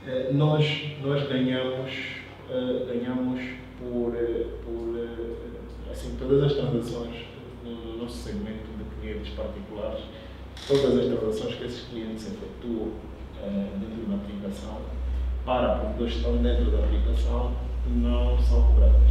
Uh, 0.07 0.35
nós, 0.35 0.93
nós 1.03 1.27
ganhamos, 1.27 1.91
uh, 2.51 2.87
ganhamos 2.87 3.41
por, 3.79 4.13
por 4.13 5.91
assim, 5.91 6.17
todas 6.19 6.45
as 6.45 6.53
transações 6.53 7.25
no 7.65 8.03
nosso 8.03 8.19
segmento 8.19 8.69
clientes 9.01 9.33
particulares, 9.35 10.01
todas 10.67 10.99
as 10.99 11.07
transações 11.07 11.55
que 11.55 11.65
esses 11.65 11.89
clientes 11.89 12.27
efetuam 12.27 12.89
uh, 12.89 13.79
dentro 13.79 14.07
da 14.09 14.17
aplicação 14.17 14.81
para 15.45 15.77
provedores 15.77 16.13
que 16.13 16.19
estão 16.19 16.37
dentro 16.43 16.71
da 16.71 16.79
aplicação 16.79 17.53
não 17.87 18.39
são 18.39 18.67
cobradas 18.67 19.11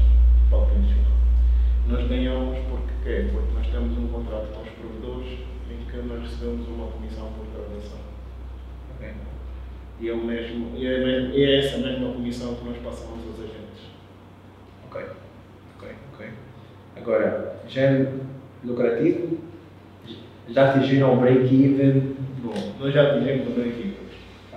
para 0.49 0.59
o 0.59 0.65
cliente 0.67 0.93
final. 0.93 1.17
Nós 1.87 2.07
ganhamos 2.07 2.57
porque 2.69 2.93
quê? 3.03 3.29
Porque 3.31 3.53
nós 3.53 3.67
temos 3.67 3.97
um 3.97 4.07
contrato 4.07 4.53
com 4.53 4.61
os 4.61 4.69
provedores 4.69 5.39
em 5.71 5.89
que 5.89 5.97
nós 5.97 6.21
recebemos 6.21 6.67
uma 6.67 6.87
comissão 6.87 7.31
por 7.33 7.45
transação. 7.47 7.99
Okay. 8.95 9.13
E 9.99 10.09
é, 10.09 10.13
o 10.13 10.17
mesmo, 10.17 10.77
e 10.77 10.85
é, 10.85 10.99
mesmo, 10.99 11.33
e 11.33 11.43
é 11.43 11.59
essa 11.59 11.77
mesma 11.77 12.13
comissão 12.13 12.55
que 12.55 12.65
nós 12.65 12.77
passamos 12.77 13.25
aos 13.25 13.39
agentes. 13.39 13.85
Ok, 14.85 15.01
ok, 15.75 15.89
ok. 16.13 16.29
Agora, 16.97 17.59
é 17.75 18.13
lucrativo 18.63 19.37
já 20.49 20.69
atingiram 20.69 21.13
o 21.13 21.17
break-even? 21.17 22.15
Bom, 22.43 22.73
nós 22.79 22.93
já 22.93 23.03
atingimos 23.03 23.47
o 23.47 23.51
break-even. 23.51 23.97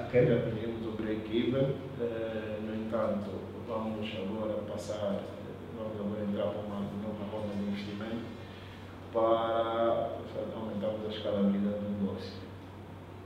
Okay. 0.07 0.27
Já 0.27 0.35
atingimos 0.37 0.87
o 0.87 1.03
break-even. 1.03 1.63
Uh, 2.01 2.63
no 2.67 2.75
entanto, 2.75 3.31
vamos 3.69 4.09
agora 4.17 4.55
passar, 4.71 5.21
vamos 5.77 6.01
agora 6.01 6.25
entrar 6.29 6.47
para 6.47 6.61
uma 6.61 6.81
nova 6.81 7.25
forma 7.31 7.55
de 7.55 7.71
investimento 7.71 8.25
para 9.13 10.11
aumentarmos 10.57 11.07
a 11.07 11.11
escalabilidade 11.11 11.79
do 11.79 12.01
negócio. 12.01 12.33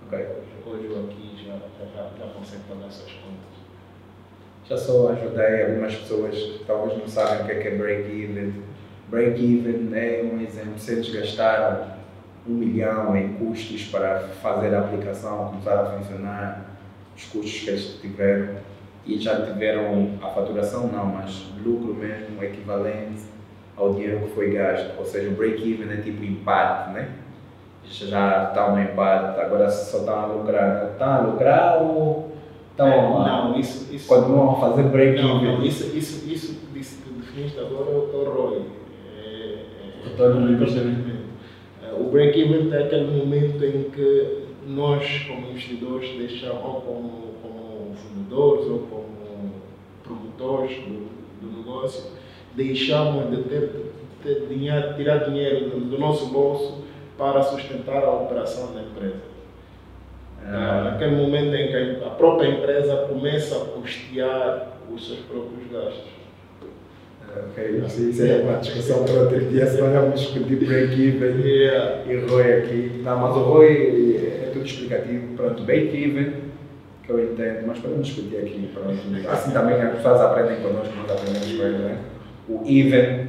Okay. 0.06 0.26
Hoje, 0.66 0.86
hoje 0.88 1.06
aqui 1.10 1.46
já, 1.46 1.54
já, 1.54 2.10
já 2.18 2.32
consegue 2.32 2.62
pagar 2.68 2.90
suas 2.90 3.12
contas. 3.12 3.54
Já 4.66 4.78
só 4.78 5.10
ajudei 5.10 5.64
algumas 5.64 5.94
pessoas 5.94 6.34
que 6.34 6.64
talvez 6.66 6.98
não 6.98 7.06
sabem 7.06 7.42
o 7.42 7.46
que 7.46 7.68
é, 7.68 7.74
é 7.74 7.76
break-even. 7.76 8.62
Break-even 9.10 9.90
é 9.94 10.30
um 10.32 10.40
exemplo, 10.40 10.78
se 10.78 10.92
eles 10.92 11.10
gastaram 11.10 12.03
um 12.46 12.52
milhão 12.52 13.16
em 13.16 13.34
custos 13.34 13.84
para 13.86 14.20
fazer 14.42 14.74
a 14.74 14.80
aplicação 14.80 15.48
começar 15.48 15.80
a 15.80 15.98
funcionar, 15.98 16.66
os 17.16 17.24
custos 17.24 17.60
que 17.60 17.70
eles 17.70 17.98
tiveram. 18.00 18.56
E 19.06 19.18
já 19.18 19.44
tiveram 19.44 20.12
a 20.22 20.28
faturação 20.28 20.88
não, 20.88 21.06
mas 21.06 21.46
lucro 21.62 21.94
mesmo 21.94 22.42
equivalente 22.42 23.22
ao 23.76 23.92
dinheiro 23.92 24.20
que 24.20 24.30
foi 24.30 24.50
gasto, 24.50 24.98
ou 24.98 25.04
seja, 25.04 25.28
o 25.28 25.32
break-even 25.32 25.92
é 25.92 26.00
tipo 26.00 26.24
empate, 26.24 26.92
né? 26.92 27.10
Já 27.84 28.48
está 28.48 28.72
um 28.72 28.80
empate, 28.80 29.40
agora 29.40 29.68
só 29.68 29.98
estão 29.98 30.18
a 30.18 30.26
lucrar, 30.26 30.90
estão 30.92 31.12
a 31.12 31.20
lucrar 31.20 31.82
ou 31.82 32.32
estão 32.70 32.88
é, 32.88 32.96
não, 32.96 33.58
isso, 33.58 33.92
isso, 33.92 34.08
continuam 34.08 34.52
a 34.52 34.60
fazer 34.60 34.84
break-even? 34.84 35.22
Não, 35.22 35.42
não, 35.42 35.62
isso, 35.62 35.94
isso, 35.94 36.26
isso, 36.26 36.58
isso 36.74 37.02
que 37.02 37.10
definiste 37.12 37.58
agora 37.58 37.90
é 37.90 37.94
o 37.94 38.32
ROI, 38.32 38.62
é, 39.18 39.58
é, 40.16 40.50
investimento 40.50 41.13
o 41.98 42.10
break-even 42.10 42.72
é 42.72 42.84
aquele 42.84 43.10
momento 43.10 43.64
em 43.64 43.90
que 43.90 44.44
nós, 44.66 45.24
como 45.28 45.50
investidores, 45.50 46.16
deixamos, 46.16 46.64
ou 46.64 46.80
como, 46.80 47.34
como 47.42 47.94
fundadores 47.94 48.66
ou 48.66 48.78
como 48.90 49.04
promotores 50.02 50.76
do, 50.78 51.08
do 51.40 51.58
negócio, 51.58 52.12
deixamos 52.54 53.30
de 53.30 53.42
ter, 53.44 54.46
dinheiro, 54.48 54.94
tirar 54.94 55.18
dinheiro 55.28 55.70
do, 55.70 55.80
do, 55.80 55.98
nosso 55.98 56.26
bolso 56.26 56.84
para 57.18 57.42
sustentar 57.42 58.04
a 58.04 58.10
operação 58.10 58.72
da 58.72 58.82
empresa. 58.82 59.34
Ah. 60.46 60.90
Naquele 60.92 61.16
momento 61.16 61.54
em 61.54 61.68
que 61.68 62.04
a 62.04 62.10
própria 62.10 62.48
empresa 62.48 63.06
começa 63.08 63.56
a 63.56 63.66
custear 63.66 64.78
os 64.92 65.06
seus 65.06 65.20
próprios 65.20 65.70
gastos. 65.70 66.13
Ok, 67.36 67.82
isso, 67.86 68.22
é 68.22 68.42
uma 68.42 68.58
discussão 68.58 69.04
para 69.04 69.22
outro 69.22 69.40
dia, 69.46 69.66
senão 69.66 69.92
vamos 69.92 70.20
discutir 70.20 70.56
break-even 70.56 71.40
yeah. 71.44 72.02
e 72.06 72.16
ROI 72.26 72.52
aqui. 72.58 73.00
Não, 73.02 73.18
mas 73.18 73.36
o 73.36 73.40
ROI 73.40 74.16
é 74.16 74.50
tudo 74.52 74.64
explicativo. 74.64 75.36
Pronto, 75.36 75.62
break-even, 75.64 76.32
que 77.02 77.10
eu 77.10 77.24
entendo, 77.24 77.66
mas 77.66 77.78
podemos 77.80 78.06
discutir 78.06 78.36
aqui. 78.36 78.70
Pronto. 78.72 79.28
Assim 79.28 79.50
também 79.50 79.80
as 79.82 79.96
pessoas 79.96 80.20
aprendem 80.20 80.60
connosco, 80.60 80.94
nós 80.96 81.10
aprendemos 81.10 81.52
com 81.52 81.62
eles. 81.64 81.80
Né? 81.80 81.98
O 82.48 82.62
even 82.66 83.26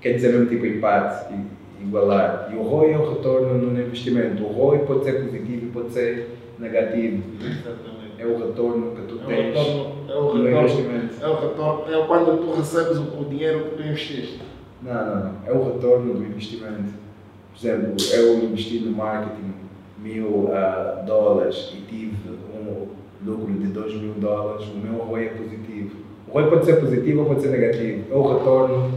quer 0.00 0.12
dizer 0.12 0.28
mesmo 0.28 0.46
tipo 0.46 0.66
empate, 0.66 1.34
igualar. 1.80 2.50
E 2.52 2.56
o 2.56 2.62
ROI 2.62 2.92
é 2.92 2.98
o 2.98 3.14
retorno 3.14 3.54
no 3.54 3.80
investimento. 3.80 4.44
O 4.44 4.52
ROI 4.52 4.80
pode 4.80 5.04
ser 5.04 5.24
positivo 5.24 5.66
e 5.66 5.70
pode 5.70 5.92
ser 5.92 6.28
negativo. 6.58 7.22
Exatamente 7.40 8.03
é 8.24 8.26
o 8.26 8.38
retorno 8.38 8.92
que 8.92 9.02
tu 9.02 9.20
é 9.22 9.26
tens 9.26 9.54
retorno, 9.54 9.92
é 10.08 10.14
o 10.14 10.32
retorno, 10.32 10.48
investimento. 10.48 11.14
É 11.20 11.28
o 11.28 11.34
retorno, 11.34 11.94
é 11.94 12.06
quando 12.06 12.38
tu 12.38 12.56
recebes 12.56 12.96
o, 12.96 13.20
o 13.20 13.24
dinheiro 13.28 13.64
que 13.64 13.76
tu 13.76 13.82
investiste. 13.82 14.40
Não, 14.82 14.94
não, 14.94 15.16
não. 15.16 15.32
É 15.46 15.52
o 15.52 15.64
retorno 15.64 16.14
do 16.14 16.24
investimento. 16.24 16.94
Por 17.52 17.68
exemplo, 17.68 17.94
eu 18.12 18.44
investi 18.44 18.80
no 18.80 18.96
marketing 18.96 19.54
mil 20.02 20.26
uh, 20.26 21.04
dólares 21.06 21.72
e 21.74 21.80
tive 21.82 22.16
um 22.54 22.88
lucro 23.24 23.52
de 23.52 23.66
dois 23.68 23.94
mil 23.94 24.14
dólares, 24.14 24.66
o 24.68 24.78
meu 24.78 25.02
ROI 25.04 25.26
é 25.26 25.28
positivo. 25.28 25.96
O 26.28 26.32
ROI 26.32 26.50
pode 26.50 26.64
ser 26.64 26.80
positivo 26.80 27.20
ou 27.20 27.26
pode 27.26 27.42
ser 27.42 27.50
negativo. 27.50 28.04
É 28.10 28.14
o 28.14 28.22
retorno, 28.22 28.90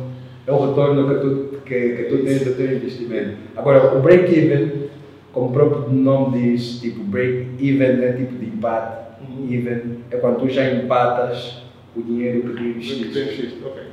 é 0.45 0.51
o 0.51 0.67
retorno 0.67 1.07
que 1.07 1.19
tu, 1.19 1.57
que, 1.65 1.89
que 1.95 2.03
tu 2.05 2.23
tens 2.23 2.43
do 2.43 2.55
teu 2.55 2.75
investimento. 2.77 3.37
Agora, 3.55 3.95
o 3.95 4.01
break-even, 4.01 4.89
como 5.31 5.49
o 5.49 5.51
próprio 5.51 5.93
nome 5.93 6.41
diz, 6.41 6.79
tipo 6.79 7.03
break-even 7.03 8.03
é 8.03 8.13
tipo 8.13 8.33
de 8.37 8.45
empate 8.47 9.06
even 9.49 9.99
é 10.11 10.17
quando 10.17 10.39
tu 10.39 10.49
já 10.49 10.69
empatas 10.71 11.61
o 11.95 12.01
dinheiro 12.01 12.41
que 12.41 12.53
tu 12.53 12.63
investiste. 12.63 13.61
Ok. 13.65 13.83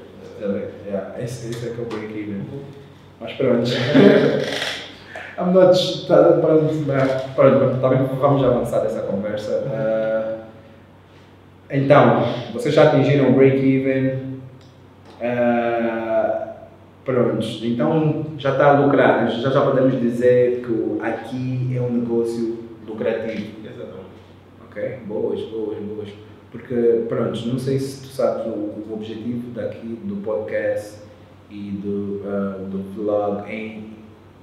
Yeah, 0.87 1.15
esse, 1.23 1.51
esse 1.51 1.69
é 1.69 1.71
que 1.71 1.81
é 1.81 1.85
o 1.85 1.87
break-even. 1.87 2.43
Mas 3.21 3.33
pronto. 3.33 3.71
I'm 5.37 5.53
not. 5.53 5.77
Pronto, 6.07 6.41
pronto, 7.35 7.81
também 7.81 8.05
vamos 8.21 8.45
avançar 8.45 8.81
dessa 8.81 9.01
conversa. 9.03 9.65
Uh, 9.67 10.45
então, 11.71 12.25
vocês 12.53 12.75
já 12.75 12.85
atingiram 12.85 13.31
o 13.31 13.33
break-even. 13.33 14.41
Uh, 15.21 16.55
pronto, 17.05 17.47
então 17.63 18.27
já 18.39 18.51
está 18.53 18.79
lucrado. 18.79 19.41
Já, 19.41 19.51
já 19.51 19.61
podemos 19.63 20.01
dizer 20.01 20.65
que 20.65 20.99
aqui 21.03 21.77
é 21.77 21.81
um 21.81 21.91
negócio 21.91 22.59
lucrativo. 22.87 23.64
Ok? 24.75 25.03
Boas, 25.07 25.41
boas, 25.51 25.79
boas. 25.79 26.09
Porque, 26.51 27.05
pronto, 27.09 27.47
não 27.47 27.57
sei 27.57 27.79
se 27.79 28.03
tu 28.03 28.09
sabes 28.09 28.45
o, 28.47 28.51
o 28.51 28.91
objetivo 28.93 29.53
daqui 29.53 29.87
do 30.03 30.17
podcast 30.17 30.99
e 31.49 31.71
do, 31.81 32.23
uh, 32.25 32.69
do 32.69 32.83
vlog 32.93 33.49
em 33.49 33.93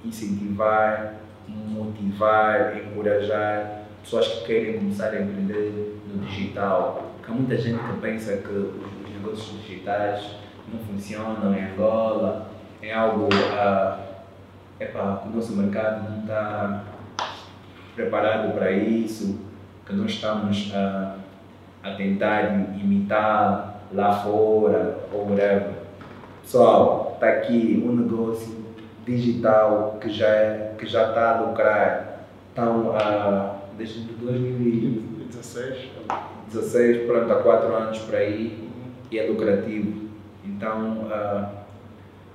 incentivar, 0.02 1.16
motivar, 1.46 2.78
encorajar 2.78 3.82
pessoas 4.02 4.26
que 4.28 4.46
querem 4.46 4.78
começar 4.78 5.10
a 5.10 5.20
empreender 5.20 5.98
no 6.06 6.24
digital. 6.24 7.12
Porque 7.18 7.30
há 7.30 7.34
muita 7.34 7.58
gente 7.58 7.78
que 7.78 8.00
pensa 8.00 8.38
que 8.38 8.52
os 8.52 9.10
negócios 9.14 9.60
digitais 9.60 10.36
não 10.72 10.80
funcionam 10.80 11.54
em 11.54 11.62
Angola, 11.62 12.50
é 12.80 12.90
algo. 12.94 13.26
Uh, 13.26 14.02
epá, 14.80 15.22
o 15.26 15.36
nosso 15.36 15.54
mercado 15.54 16.10
não 16.10 16.20
está 16.20 16.84
preparado 17.94 18.54
para 18.54 18.72
isso 18.72 19.51
que 19.86 19.92
nós 19.92 20.12
estamos 20.12 20.72
a, 20.74 21.16
a 21.82 21.90
tentar 21.92 22.54
imitar 22.80 23.82
lá 23.92 24.12
fora 24.12 24.98
ou 25.12 25.28
whatever. 25.28 25.70
Pessoal, 26.42 27.12
está 27.14 27.28
aqui 27.28 27.82
um 27.86 27.96
negócio 27.96 28.62
digital 29.04 29.98
que 30.00 30.10
já, 30.10 30.28
é, 30.28 30.76
está 30.80 31.38
a 31.38 31.40
lucrar. 31.40 32.26
Então, 32.52 32.90
uh, 32.90 33.56
desde 33.78 34.00
2016, 34.00 35.90
16, 36.52 37.06
pronto, 37.06 37.32
há 37.32 37.42
4 37.42 37.74
anos 37.74 37.98
por 38.00 38.14
aí, 38.14 38.68
e 39.10 39.18
é 39.18 39.26
lucrativo. 39.26 40.08
Então, 40.44 41.06
uh, 41.06 41.46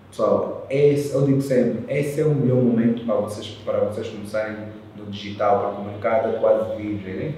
pessoal, 0.10 0.66
esse, 0.70 1.14
eu 1.14 1.26
digo 1.26 1.42
sempre, 1.42 1.86
esse 1.94 2.22
é 2.22 2.26
o 2.26 2.34
melhor 2.34 2.58
momento 2.58 3.06
para 3.06 3.16
vocês, 3.16 3.48
para 3.64 3.80
vocês 3.80 4.08
começarem 4.08 4.56
no 4.98 5.06
digital, 5.12 5.76
porque 5.76 5.82
o 5.82 5.92
mercado 5.92 6.36
é 6.36 6.40
quase 6.40 6.76
virgem. 6.76 7.14
Né? 7.16 7.34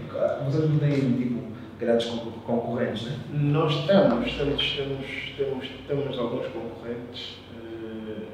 Vocês 0.45 0.69
não 0.69 0.79
têm 0.79 1.13
tipo, 1.13 1.39
grandes 1.79 2.07
concorrentes, 2.45 3.03
né? 3.05 3.19
Nós 3.31 3.87
temos, 3.87 4.33
temos, 4.33 4.75
temos, 4.75 5.07
temos, 5.37 5.69
temos 5.87 6.19
alguns 6.19 6.47
concorrentes. 6.47 7.37
Eh, 7.55 8.27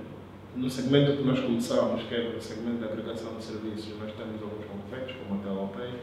no 0.55 0.69
segmento 0.69 1.17
que 1.17 1.23
nós 1.23 1.39
começamos, 1.39 2.03
que 2.03 2.15
é 2.15 2.33
o 2.35 2.41
segmento 2.41 2.79
da 2.79 2.87
agregação 2.87 3.35
de 3.35 3.43
serviços, 3.43 3.99
nós 3.99 4.11
temos 4.13 4.41
alguns 4.41 4.65
concorrentes, 4.65 5.15
como 5.17 5.39
a 5.39 5.43
Telopay, 5.43 5.93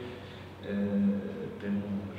eh, 0.65 1.49
temos, 1.61 2.17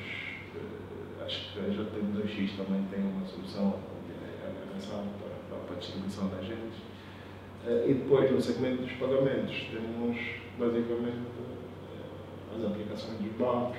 eh, 0.56 1.26
acho 1.26 1.54
que 1.54 1.60
a 1.60 1.70
JT2X 1.70 2.58
também 2.58 2.86
tem 2.92 3.00
uma 3.00 3.26
solução 3.26 3.80
de 4.06 4.14
agregação 4.46 5.06
para, 5.20 5.58
para 5.60 5.76
a 5.76 5.80
distribuição 5.80 6.28
de 6.28 6.36
agentes. 6.36 6.84
E 7.66 7.94
depois, 7.94 8.30
no 8.30 8.42
segmento 8.42 8.82
dos 8.82 8.92
pagamentos, 8.92 9.56
temos 9.72 10.18
basicamente 10.58 11.34
as 12.56 12.66
aplicações 12.66 13.18
dos 13.20 13.32
bancos, 13.34 13.78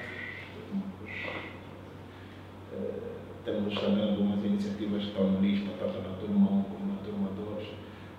eh, 2.73 3.15
temos 3.45 3.75
também 3.79 4.11
algumas 4.11 4.45
iniciativas 4.45 5.03
que 5.03 5.09
estão 5.09 5.31
no 5.31 5.41
lista, 5.41 5.71
tanto 5.79 5.99
na 5.99 6.17
turma 6.17 6.51
1 6.51 6.63
como 6.63 6.93
na 6.93 6.99
turma 7.03 7.29
2, 7.37 7.69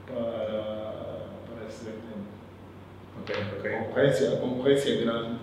para, 0.07 1.27
para 1.47 1.67
esse 1.67 1.85
segmento. 1.85 2.35
Okay, 3.21 3.35
okay. 3.59 3.75
A, 3.75 3.83
concorrência, 3.83 4.33
a 4.33 4.37
concorrência 4.37 4.93
é 4.93 4.97
grande. 5.01 5.35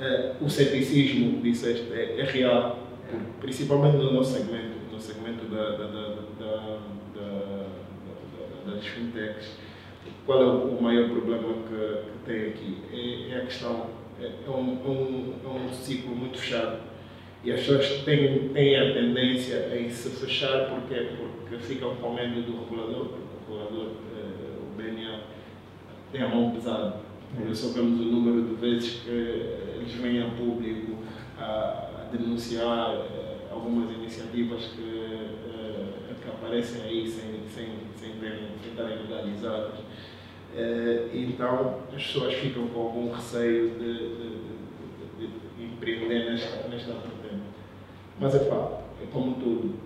Uh, 0.00 0.44
o 0.44 0.48
ceticismo, 0.48 1.42
disseste, 1.42 1.92
é, 1.92 2.20
é 2.20 2.24
real, 2.24 2.78
principalmente 3.40 3.98
no 3.98 4.14
nosso 4.14 4.32
segmento, 4.32 4.78
no 4.90 4.98
segmento 4.98 5.44
da, 5.46 5.76
da, 5.76 5.86
da, 5.86 6.14
da 6.38 6.80
das 8.66 8.86
fintechs. 8.86 9.56
Qual 10.26 10.42
é 10.42 10.46
o 10.46 10.80
maior 10.80 11.08
problema 11.10 11.54
que, 11.68 12.02
que 12.10 12.24
tem 12.24 12.48
aqui? 12.48 12.78
É, 12.92 13.34
é 13.34 13.42
a 13.42 13.44
questão, 13.46 13.86
é, 14.20 14.26
é 14.46 14.50
um, 14.50 14.78
é 14.84 14.88
um, 14.88 15.34
é 15.44 15.48
um 15.48 15.72
ciclo 15.72 16.14
muito 16.14 16.38
fechado 16.38 16.90
e 17.42 17.50
as 17.52 17.60
pessoas 17.60 18.02
têm, 18.04 18.50
têm 18.50 18.76
a 18.76 18.92
tendência 18.92 19.66
a 19.72 19.90
se 19.90 20.10
fechar 20.10 20.68
porque, 20.68 20.94
porque 21.40 21.56
ficam 21.58 21.96
com 21.96 22.12
medo 22.12 22.42
do 22.42 22.64
regulador, 22.64 23.06
porque 23.06 23.50
o 23.50 23.58
regulador, 23.58 23.92
eh, 24.14 24.58
o 24.60 24.76
BNA, 24.76 25.20
tem 26.12 26.22
a 26.22 26.28
mão 26.28 26.50
pesada. 26.50 26.96
Por 27.34 27.48
isso 27.48 27.72
vemos 27.72 27.98
o 27.98 28.04
número 28.04 28.42
de 28.42 28.54
vezes 28.56 29.00
que 29.02 29.10
eles 29.10 29.92
vêm 29.94 30.22
a 30.22 30.28
público 30.30 30.98
a, 31.38 32.08
denunciar 32.12 32.94
eh, 32.94 33.36
algumas 33.50 33.90
iniciativas 33.90 34.64
eh, 34.64 34.76
que 34.76 34.99
aparecem 36.50 36.82
aí 36.82 37.08
sem, 37.08 37.48
sem, 37.48 37.76
sem, 37.96 38.18
terem, 38.18 38.48
sem 38.60 38.72
estarem 38.72 38.98
legalizadas. 39.02 39.78
Então 41.14 41.78
as 41.94 42.02
pessoas 42.02 42.34
ficam 42.34 42.66
com 42.68 42.80
algum 42.80 43.12
receio 43.12 43.70
de, 43.70 43.94
de, 43.94 44.38
de, 45.18 45.26
de 45.56 45.64
empreender 45.64 46.30
nesta, 46.30 46.66
nesta 46.68 46.92
mas 48.18 48.34
é 48.34 48.38
pá, 48.40 48.80
é 49.02 49.06
como 49.12 49.34
tudo. 49.36 49.78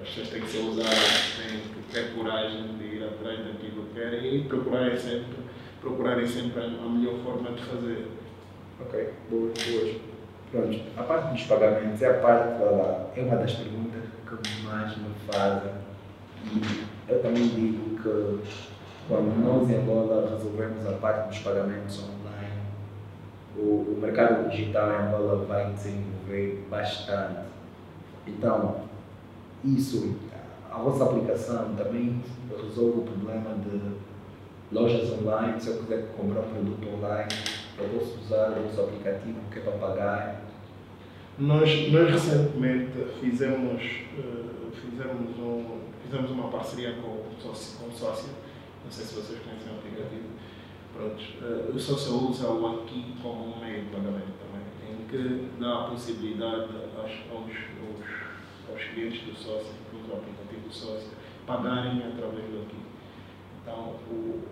As 0.00 0.08
pessoas 0.08 0.28
têm 0.28 0.42
que 0.42 0.48
ser 0.48 0.58
usadas, 0.58 1.36
têm 1.36 1.60
que 1.60 1.92
ter 1.92 2.14
coragem 2.14 2.76
de 2.76 2.84
ir 2.84 3.04
atrás 3.04 3.38
daquilo 3.38 3.86
que 3.86 3.94
querem 3.94 4.36
e 4.36 4.44
procurarem 4.44 4.96
sempre, 4.96 5.38
procurarem 5.80 6.26
sempre 6.26 6.62
a 6.62 6.68
melhor 6.68 7.16
forma 7.24 7.50
de 7.52 7.62
fazer. 7.62 8.06
Ok, 8.80 9.10
boas, 9.30 9.52
boas. 9.52 9.96
Pronto, 10.52 10.80
a 10.96 11.02
parte 11.02 11.32
dos 11.32 11.42
pagamentos 11.44 12.02
é 12.02 12.10
a 12.10 12.20
parte, 12.20 12.62
é 13.16 13.22
uma 13.22 13.36
das 13.36 13.54
perguntas 13.54 14.01
que 14.38 14.62
mais 14.62 14.96
me 14.96 15.14
fazem. 15.30 15.72
Eu 17.08 17.22
também 17.22 17.48
digo 17.48 17.96
que 17.96 18.52
quando 19.08 19.44
nós 19.44 19.68
em 19.70 19.76
Angola 19.76 20.30
resolvemos 20.30 20.86
a 20.86 20.92
parte 20.92 21.28
dos 21.28 21.38
pagamentos 21.38 22.04
o, 23.56 23.60
o 23.60 23.98
mercado 24.00 24.48
digital 24.50 24.90
em 24.90 25.06
Angola 25.06 25.44
vai 25.44 25.72
desenvolver 25.72 26.66
bastante. 26.70 27.40
Então, 28.26 28.82
isso, 29.64 30.16
a 30.70 30.78
vossa 30.78 31.04
aplicação 31.04 31.74
também 31.76 32.22
resolve 32.50 33.00
o 33.00 33.02
problema 33.02 33.54
de 33.56 34.74
lojas 34.74 35.10
online. 35.12 35.60
Se 35.60 35.68
eu 35.68 35.78
quiser 35.78 36.08
comprar 36.16 36.40
um 36.40 36.48
produto 36.48 36.88
online, 36.96 37.32
eu 37.78 37.88
posso 37.88 38.18
usar 38.20 38.50
o 38.58 38.62
vosso 38.62 38.80
aplicativo 38.80 39.40
que 39.50 39.58
é 39.58 39.62
para 39.62 39.72
pagar. 39.72 40.42
Nós, 41.38 41.92
nós 41.92 42.10
recentemente 42.10 42.92
fizemos, 43.20 43.82
uh, 44.18 44.70
fizemos, 44.70 45.38
um, 45.38 45.80
fizemos 46.04 46.30
uma 46.30 46.48
parceria 46.48 46.92
com, 46.94 47.24
com 47.42 47.48
o 47.48 47.92
sócio, 47.92 48.30
não 48.84 48.90
sei 48.90 49.04
se 49.04 49.14
vocês 49.14 49.38
conhecem 49.42 49.72
o 49.72 49.78
aplicativo, 49.78 50.28
Pronto, 50.94 51.22
uh, 51.40 51.74
o 51.74 51.80
sócio 51.80 52.28
usa 52.28 52.48
o 52.48 52.82
aqui 52.82 53.14
como 53.22 53.56
um 53.56 53.60
meio 53.60 53.84
de 53.84 53.90
pagamento 53.90 54.34
também, 54.38 54.92
em 54.92 55.06
que 55.08 55.48
dá 55.58 55.80
a 55.80 55.84
possibilidade 55.84 56.68
aos, 56.98 57.10
aos, 57.30 57.50
aos, 57.80 58.70
aos 58.70 58.84
clientes 58.92 59.22
do 59.22 59.34
sócio, 59.34 59.72
que 59.90 59.96
usam 59.96 60.16
o 60.16 60.18
aplicativo 60.18 60.68
do 60.68 60.74
sócio, 60.74 61.08
pagarem 61.46 61.96
através 61.98 62.44
do 62.44 62.62
aqui. 62.62 62.76
Então, 63.62 63.94
o, 64.10 64.42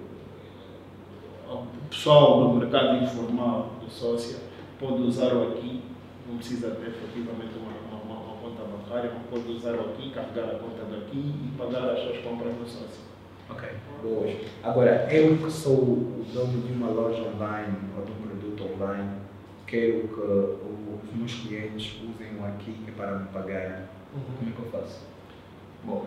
o 1.47 1.67
pessoal 1.91 2.49
do 2.49 2.55
mercado 2.55 3.05
informal 3.05 3.75
do 3.85 3.91
sócio 3.91 4.39
pode 4.79 5.03
usar 5.03 5.35
o 5.35 5.53
aqui, 5.53 5.83
não 6.29 6.37
precisa 6.37 6.71
ter 6.71 6.89
efetivamente 6.89 7.55
uma, 7.59 7.73
uma, 8.03 8.21
uma 8.21 8.37
conta 8.37 8.63
bancária, 8.65 9.13
mas 9.15 9.27
pode 9.31 9.53
usar 9.53 9.75
o 9.75 9.91
aqui, 9.91 10.11
carregar 10.11 10.55
a 10.55 10.59
conta 10.59 10.85
daqui 10.85 11.19
e 11.19 11.53
pagar 11.57 11.91
as 11.91 12.01
suas 12.01 12.19
compras 12.19 12.55
do 12.55 12.65
sócio. 12.65 13.11
Ok, 13.49 13.69
boas. 14.03 14.37
Agora, 14.63 15.13
eu 15.13 15.37
que 15.39 15.51
sou 15.51 15.77
o 15.77 16.27
dono 16.33 16.63
de 16.63 16.73
uma 16.73 16.89
loja 16.89 17.23
online 17.23 17.77
ou 17.97 18.05
de 18.05 18.13
um 18.13 18.15
produto 18.15 18.75
online, 18.75 19.21
quero 19.67 20.09
que 20.09 20.21
os 20.21 21.17
meus 21.17 21.35
clientes 21.35 21.97
usem 22.03 22.39
o 22.39 22.45
aqui 22.45 22.77
para 22.97 23.19
me 23.19 23.29
pagar. 23.29 23.89
Uhum. 24.15 24.21
Como 24.39 24.51
é 24.51 24.53
que 24.53 24.59
eu 24.61 24.81
faço? 24.81 25.07
Bom, 25.85 26.07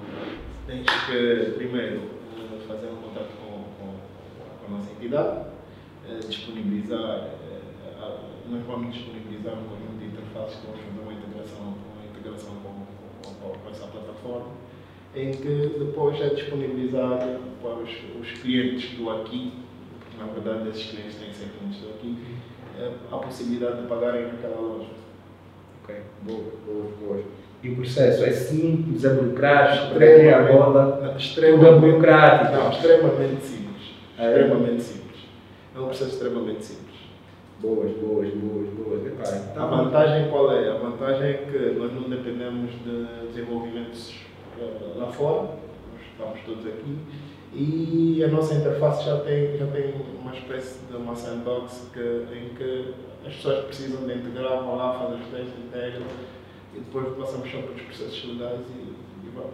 tens 0.67 0.85
que 0.85 1.51
primeiro 1.57 2.11
fazer 2.67 2.87
um 2.87 2.95
contato 2.97 3.31
com, 3.41 3.63
com, 3.77 3.95
com 4.59 4.73
a 4.73 4.77
nossa 4.77 4.91
entidade, 4.91 5.47
eh, 6.07 6.19
disponibilizar, 6.27 7.29
eh, 7.49 7.61
nós 8.49 8.63
vamos 8.65 8.93
disponibilizar 8.93 9.53
um 9.53 9.67
interfaces 10.33 10.59
que 10.59 10.67
fazer 10.67 11.01
uma 11.01 11.13
integração, 11.13 11.61
uma 11.61 12.05
integração 12.09 12.53
com, 12.63 13.29
com, 13.29 13.59
com 13.59 13.69
essa 13.69 13.85
plataforma 13.87 14.47
em 15.15 15.31
que 15.31 15.75
depois 15.77 16.19
é 16.19 16.29
disponibilizado 16.29 17.39
para 17.61 17.75
os, 17.75 17.89
os 18.19 18.31
clientes 18.41 18.97
do 18.97 19.11
aqui, 19.11 19.53
na 20.17 20.25
verdade 20.25 20.69
esses 20.69 20.89
clientes 20.89 21.15
têm 21.15 21.29
que 21.29 21.35
ser 21.35 21.49
clientes 21.57 21.81
do 21.81 21.89
aqui, 21.89 22.17
é, 22.79 22.91
a 23.11 23.17
possibilidade 23.17 23.81
de 23.81 23.87
pagarem 23.87 24.27
naquela 24.27 24.59
loja. 24.59 24.89
Ok, 25.83 25.95
boa, 26.23 26.43
boa, 26.65 26.85
boa. 26.99 27.23
E 27.61 27.69
o 27.69 27.75
processo 27.75 28.25
é 28.25 28.31
simples, 28.31 29.05
é 29.05 29.13
burocrático, 29.13 30.01
é 30.01 30.33
a 30.33 30.51
bola, 30.51 31.15
extremamente 31.17 31.79
burocrático. 31.79 32.55
Não, 32.55 32.71
extremamente 32.71 33.43
simples. 33.43 33.93
É. 34.17 34.27
Extremamente 34.29 34.81
simples. 34.81 35.19
É 35.75 35.79
um 35.79 35.85
processo 35.85 36.11
extremamente 36.11 36.65
simples. 36.65 36.82
Boas, 37.63 37.93
boas, 37.93 38.27
boas, 38.33 38.67
boas. 38.71 39.01
Então, 39.49 39.63
a 39.63 39.67
vantagem 39.67 40.29
qual 40.29 40.51
é? 40.51 40.69
A 40.69 40.73
vantagem 40.73 41.29
é 41.29 41.33
que 41.33 41.79
nós 41.79 41.93
não 41.93 42.09
dependemos 42.09 42.71
de 42.83 43.27
desenvolvimentos 43.27 44.13
uh, 44.59 44.99
lá 44.99 45.07
fora, 45.07 45.43
nós 45.43 46.01
estamos 46.11 46.41
todos 46.45 46.67
aqui, 46.67 46.97
e 47.53 48.21
a 48.21 48.27
nossa 48.27 48.55
interface 48.55 49.05
já 49.05 49.17
tem, 49.21 49.57
já 49.57 49.65
tem 49.67 49.93
uma 50.19 50.33
espécie 50.33 50.79
de 50.91 50.97
uma 50.97 51.15
sandbox 51.15 51.89
que, 51.93 52.25
em 52.35 52.53
que 52.53 52.93
as 53.25 53.33
pessoas 53.33 53.63
precisam 53.63 54.05
de 54.05 54.13
integrar, 54.13 54.61
vão 54.61 54.75
lá, 54.75 54.99
fazem 54.99 55.21
os 55.21 55.27
testes, 55.29 55.53
integram, 55.65 56.05
e 56.75 56.79
depois 56.79 57.17
passamos 57.17 57.49
só 57.49 57.59
pelos 57.59 57.81
processos 57.81 58.25
legais 58.25 58.59
e, 58.59 58.93
e 59.25 59.31
vamos. 59.33 59.53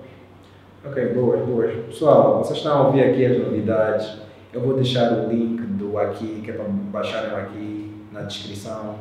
Ok, 0.84 1.14
boas, 1.14 1.46
boas. 1.46 1.86
Pessoal, 1.86 2.40
vocês 2.40 2.58
estão 2.58 2.76
a 2.76 2.88
ouvir 2.88 3.04
aqui 3.04 3.24
as 3.24 3.38
novidades. 3.38 4.18
Eu 4.52 4.62
vou 4.62 4.74
deixar 4.74 5.14
o 5.14 5.30
link 5.30 5.62
do 5.62 5.96
aqui, 6.00 6.42
que 6.44 6.50
é 6.50 6.54
para 6.56 6.66
baixarem 6.66 7.36
aqui 7.36 7.89
na 8.12 8.22
descrição 8.22 9.00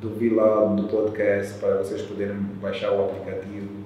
do 0.00 0.10
vlog 0.10 0.80
do 0.80 0.88
podcast, 0.88 1.58
para 1.58 1.78
vocês 1.78 2.02
poderem 2.02 2.36
baixar 2.60 2.92
o 2.92 3.04
aplicativo 3.04 3.84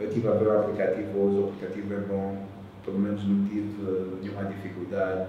eu 0.00 0.06
estive 0.06 0.28
a 0.28 0.32
ver 0.32 0.46
o 0.46 0.60
aplicativo 0.60 1.18
hoje, 1.18 1.38
o 1.38 1.48
aplicativo 1.48 1.94
é 1.94 1.96
bom, 1.96 2.46
pelo 2.84 3.00
menos 3.00 3.24
não 3.24 3.44
tive 3.48 3.82
nenhuma 4.22 4.44
dificuldade 4.44 5.28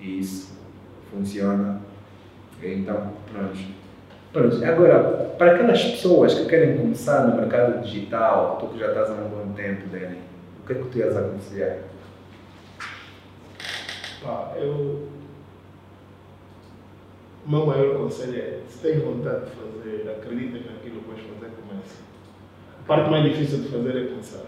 e 0.00 0.20
isso 0.20 0.56
funciona. 1.10 1.80
Então, 2.62 3.12
pronto. 3.30 3.58
Pronto, 4.32 4.64
agora, 4.64 5.34
para 5.36 5.54
aquelas 5.54 5.84
pessoas 5.84 6.34
que 6.34 6.46
querem 6.46 6.78
começar 6.78 7.26
no 7.26 7.36
mercado 7.36 7.82
digital, 7.82 8.56
tu 8.58 8.68
que 8.68 8.78
já 8.78 8.88
estás 8.88 9.10
há 9.10 9.14
um 9.14 9.28
bom 9.28 9.52
tempo 9.52 9.86
dele, 9.88 10.18
o 10.62 10.66
que 10.66 10.72
é 10.72 10.76
que 10.76 10.88
tu 10.88 10.98
ias 10.98 11.16
aconselhar? 11.16 11.78
Pá, 14.22 14.54
eu. 14.56 15.06
O 17.46 17.50
meu 17.50 17.66
maior 17.66 17.96
conselho 17.96 18.38
é: 18.38 18.60
se 18.68 18.78
tens 18.78 19.02
vontade 19.02 19.46
de 19.46 19.50
fazer, 19.52 20.10
acredita 20.10 20.70
naquilo 20.70 21.00
que 21.00 21.10
vais 21.10 21.20
fazer, 21.20 21.52
começa. 21.56 22.02
A 22.80 22.86
parte 22.86 23.10
mais 23.10 23.24
difícil 23.24 23.62
de 23.62 23.68
fazer 23.68 23.96
é 23.96 24.08
começar. 24.08 24.44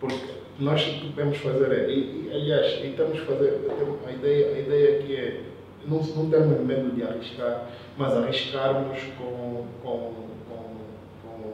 Porque 0.00 0.26
nós 0.58 0.82
que 0.82 1.08
podemos 1.08 1.38
fazer 1.38 1.72
é. 1.72 1.90
E, 1.90 2.28
e, 2.28 2.30
aliás, 2.32 2.84
estamos 2.84 3.18
fazer, 3.20 3.60
a 4.06 4.12
ideia, 4.12 4.54
a 4.54 4.58
ideia 4.58 4.98
aqui 4.98 5.16
é 5.16 5.42
não, 5.86 6.02
não 6.02 6.30
termos 6.30 6.60
medo 6.60 6.94
de 6.94 7.02
arriscar, 7.02 7.66
mas 7.96 8.12
arriscarmos 8.12 8.98
com, 9.18 9.66
com, 9.82 10.14
com, 10.48 10.76
com, 11.22 11.52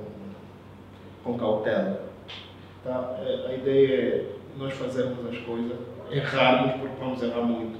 com 1.24 1.38
cautela. 1.38 2.02
Tá? 2.82 3.18
É, 3.20 3.46
a 3.48 3.54
ideia 3.54 3.94
é 3.94 4.26
nós 4.56 4.72
fazermos 4.74 5.26
as 5.26 5.38
coisas, 5.38 5.78
errarmos, 6.10 6.80
porque 6.80 6.96
vamos 6.98 7.22
errar 7.22 7.42
muito. 7.42 7.78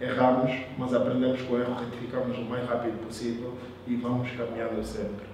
Erramos, 0.00 0.50
mas 0.76 0.92
aprendemos 0.92 1.40
com 1.42 1.54
o 1.54 1.60
erro, 1.60 1.74
retificamos 1.74 2.36
o 2.38 2.42
mais 2.42 2.68
rápido 2.68 3.06
possível 3.06 3.54
e 3.86 3.94
vamos 3.96 4.30
caminhando 4.32 4.82
sempre. 4.84 5.26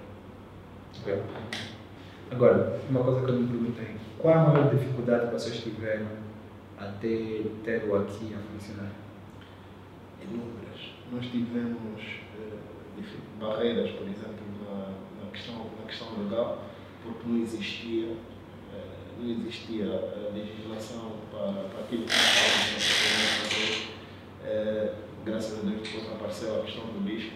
Okay. 1.01 1.21
Agora, 2.29 2.79
uma 2.89 3.03
coisa 3.03 3.25
que 3.25 3.31
eu 3.31 3.39
me 3.39 3.47
perguntei: 3.47 3.95
qual 4.19 4.33
a 4.35 4.47
maior 4.49 4.69
dificuldade 4.69 5.27
que 5.27 5.33
vocês 5.33 5.57
tiveram 5.63 6.07
até 6.77 7.43
ter 7.63 7.89
o 7.89 7.95
aqui 7.95 8.35
a 8.35 8.51
funcionar? 8.51 8.91
inúmeras. 10.23 10.93
Nós 11.11 11.25
tivemos 11.25 12.01
uh, 12.37 13.39
barreiras, 13.39 13.91
por 13.91 14.07
exemplo, 14.07 14.45
na, 14.63 15.23
na, 15.23 15.31
questão, 15.31 15.55
na 15.79 15.87
questão 15.87 16.23
legal, 16.23 16.63
porque 17.03 17.27
não 17.27 17.41
existia, 17.41 18.07
uh, 18.07 18.17
não 19.19 19.29
existia 19.29 19.85
a 19.85 20.33
legislação 20.33 21.17
para, 21.31 21.69
para 21.69 21.79
aquilo 21.81 22.05
que 22.05 22.13
nós 22.13 22.77
estávamos 22.77 22.85
a 23.25 23.49
fazer. 23.49 24.00
Uh, 24.43 24.91
graças 25.23 25.59
a 25.59 25.61
Deus 25.61 25.87
depois 25.87 26.11
apareceu 26.11 26.59
a 26.59 26.63
questão 26.65 26.83
do 26.85 27.07
lixo, 27.07 27.31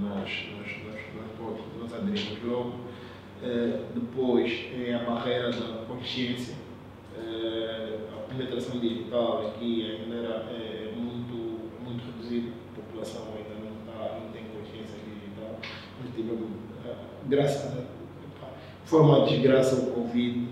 nós, 0.00 0.48
nós, 0.56 0.68
nós, 0.84 0.98
nós, 1.78 1.94
aderimos 1.94 2.42
logo. 2.42 2.80
depois 3.94 4.50
é 4.74 4.94
a 4.94 5.04
barreira 5.04 5.50
da 5.50 5.84
consciência, 5.86 6.54
a 7.14 8.22
penetração 8.28 8.80
digital 8.80 9.48
aqui 9.48 9.90
ainda 9.90 10.16
era 10.16 10.38
a 10.38 10.42
população 12.74 13.34
ainda 13.36 13.54
não, 13.62 13.72
está, 13.80 13.98
não 14.20 14.32
tem 14.32 14.44
consciência 14.44 14.98
digital. 15.04 15.60
Nós 16.00 16.10
tivemos, 16.14 16.48
graças 17.28 17.78
a 17.78 17.82
foi 18.92 19.00
uma 19.00 19.24
desgraça 19.24 19.76
o 19.76 19.92
Covid, 19.92 20.48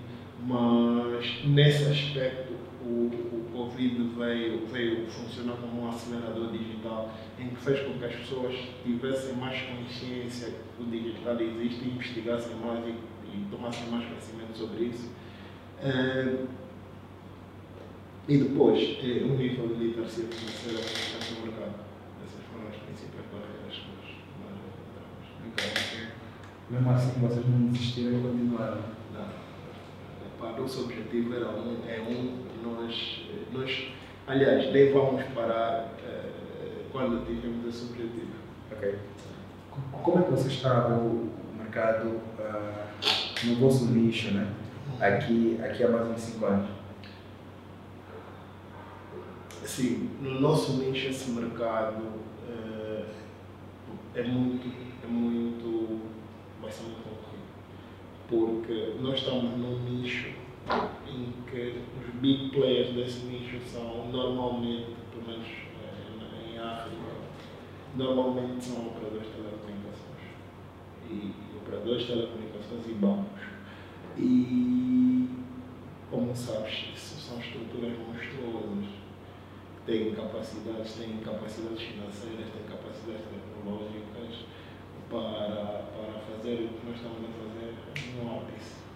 mas 0.46 1.44
nesse 1.44 1.84
aspecto 1.84 2.54
o, 2.82 3.10
o 3.70 3.72
Covid 3.72 4.10
veio, 4.18 4.66
veio 4.66 5.06
funcionar 5.06 5.56
como 5.56 5.82
um 5.82 5.88
acelerador 5.88 6.50
digital 6.50 7.14
em 7.38 7.48
que 7.48 7.56
fez 7.56 7.80
com 7.80 7.98
que 7.98 8.04
as 8.04 8.16
pessoas 8.16 8.56
tivessem 8.84 9.36
mais 9.36 9.60
consciência 9.62 10.52
que 10.76 10.82
o 10.82 10.86
digital 10.86 11.40
existe, 11.40 11.88
investigassem 11.88 12.56
mais 12.56 12.84
e, 12.86 12.90
e 12.90 13.46
tomassem 13.50 13.88
mais 13.88 14.04
conhecimento 14.06 14.58
sobre 14.58 14.84
isso. 14.84 15.08
Uh, 15.82 16.48
e 18.28 18.38
depois, 18.38 18.78
é, 19.02 19.24
um 19.24 19.36
nível 19.36 19.68
de 19.68 19.86
literacia 19.86 20.24
financeira 20.24 20.86
no 21.34 21.46
mercado. 21.46 21.74
Essas 22.22 22.44
foram 22.52 22.68
as 22.68 22.76
principais 22.76 23.24
barreiras 23.32 23.74
que 23.74 23.90
nós, 23.90 24.66
encontramos. 25.46 25.90
Mesmo 26.70 26.90
assim, 26.90 27.20
vocês 27.20 27.48
não 27.48 27.66
desistiram 27.68 28.18
e 28.18 28.22
continuaram? 28.22 28.82
Não. 29.12 29.50
Epá, 30.26 30.60
nosso 30.60 30.84
objetivo 30.84 31.34
era 31.34 31.48
um, 31.48 31.78
é 31.88 32.00
um, 32.00 32.49
nós, 32.62 33.20
nós, 33.52 33.92
aliás, 34.26 34.72
nem 34.72 34.92
vamos 34.92 35.24
parar 35.34 35.92
é, 36.04 36.30
quando 36.92 37.24
tivermos 37.26 37.66
esse 37.66 37.90
objetivo. 37.90 38.30
Ok. 38.72 38.98
Como 40.02 40.18
é 40.18 40.22
que 40.22 40.30
você 40.30 40.48
está 40.48 40.88
o 40.88 41.30
mercado 41.56 42.08
uh, 42.08 43.46
no 43.46 43.56
vosso 43.56 43.86
nicho, 43.86 44.32
né? 44.32 44.52
Aqui, 45.00 45.58
aqui 45.62 45.84
há 45.84 45.88
mais 45.88 46.08
uns 46.08 46.20
5 46.20 46.46
anos? 46.46 46.70
Sim, 49.64 50.10
no 50.20 50.40
nosso 50.40 50.78
nicho 50.78 51.08
esse 51.08 51.30
mercado 51.30 52.02
uh, 52.02 53.04
é 54.14 54.22
muito, 54.22 54.68
é 55.04 55.06
muito, 55.06 56.00
vai 56.60 56.70
ser 56.70 56.82
muito 56.84 57.02
concorrido. 57.02 57.44
Porque 58.28 58.94
nós 59.00 59.20
estamos 59.20 59.56
num 59.56 59.78
nicho 59.84 60.30
em 61.10 61.32
que 61.50 61.82
os 61.98 62.14
big 62.20 62.50
players 62.50 62.94
desse 62.94 63.26
nicho 63.26 63.58
são 63.66 64.08
normalmente, 64.10 64.86
pelo 65.12 65.26
menos 65.26 65.46
uh, 65.46 66.50
em 66.52 66.58
África, 66.58 66.96
normalmente 67.96 68.64
são 68.64 68.88
operadores 68.88 69.26
de 69.26 69.32
telecomunicações. 69.32 70.20
E 71.10 71.32
operadores 71.56 72.02
de 72.02 72.06
telecomunicações 72.08 72.86
e 72.86 72.92
bancos. 72.94 73.42
E 74.16 75.28
como 76.10 76.34
sabes, 76.34 76.88
isso 76.94 77.20
são 77.20 77.40
estruturas 77.40 77.92
monstruosas 77.98 79.00
têm 79.86 80.14
capacidades, 80.14 80.94
têm 80.94 81.18
capacidades 81.18 81.82
financeiras, 81.82 82.46
têm 82.52 82.62
capacidades 82.68 83.26
tecnológicas 83.26 84.46
para, 85.08 85.90
para 85.90 86.20
fazer 86.30 86.64
o 86.64 86.68
que 86.68 86.86
nós 86.86 86.96
estamos 86.96 87.18
a 87.18 87.32
fazer 87.42 87.74
no 88.14 88.36
ápice. 88.36 88.89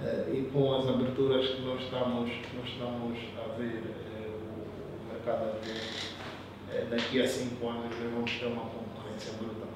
Uh, 0.00 0.32
e 0.32 0.50
com 0.52 0.74
as 0.74 0.88
aberturas 0.88 1.46
que 1.46 1.62
nós 1.62 1.80
estamos, 1.82 2.30
nós 2.54 2.68
estamos 2.68 3.18
a 3.36 3.58
ver 3.58 3.82
uh, 3.82 4.38
o, 4.54 5.12
mercado 5.12 5.42
a 5.42 5.64
ver, 5.64 6.82
uh, 6.82 6.90
daqui 6.90 7.20
a 7.20 7.26
cinco 7.26 7.68
anos 7.68 7.98
nós 8.00 8.12
vamos 8.12 8.30
ter 8.30 8.46
uma 8.46 8.62
concorrência 8.62 9.32
brutal. 9.32 9.68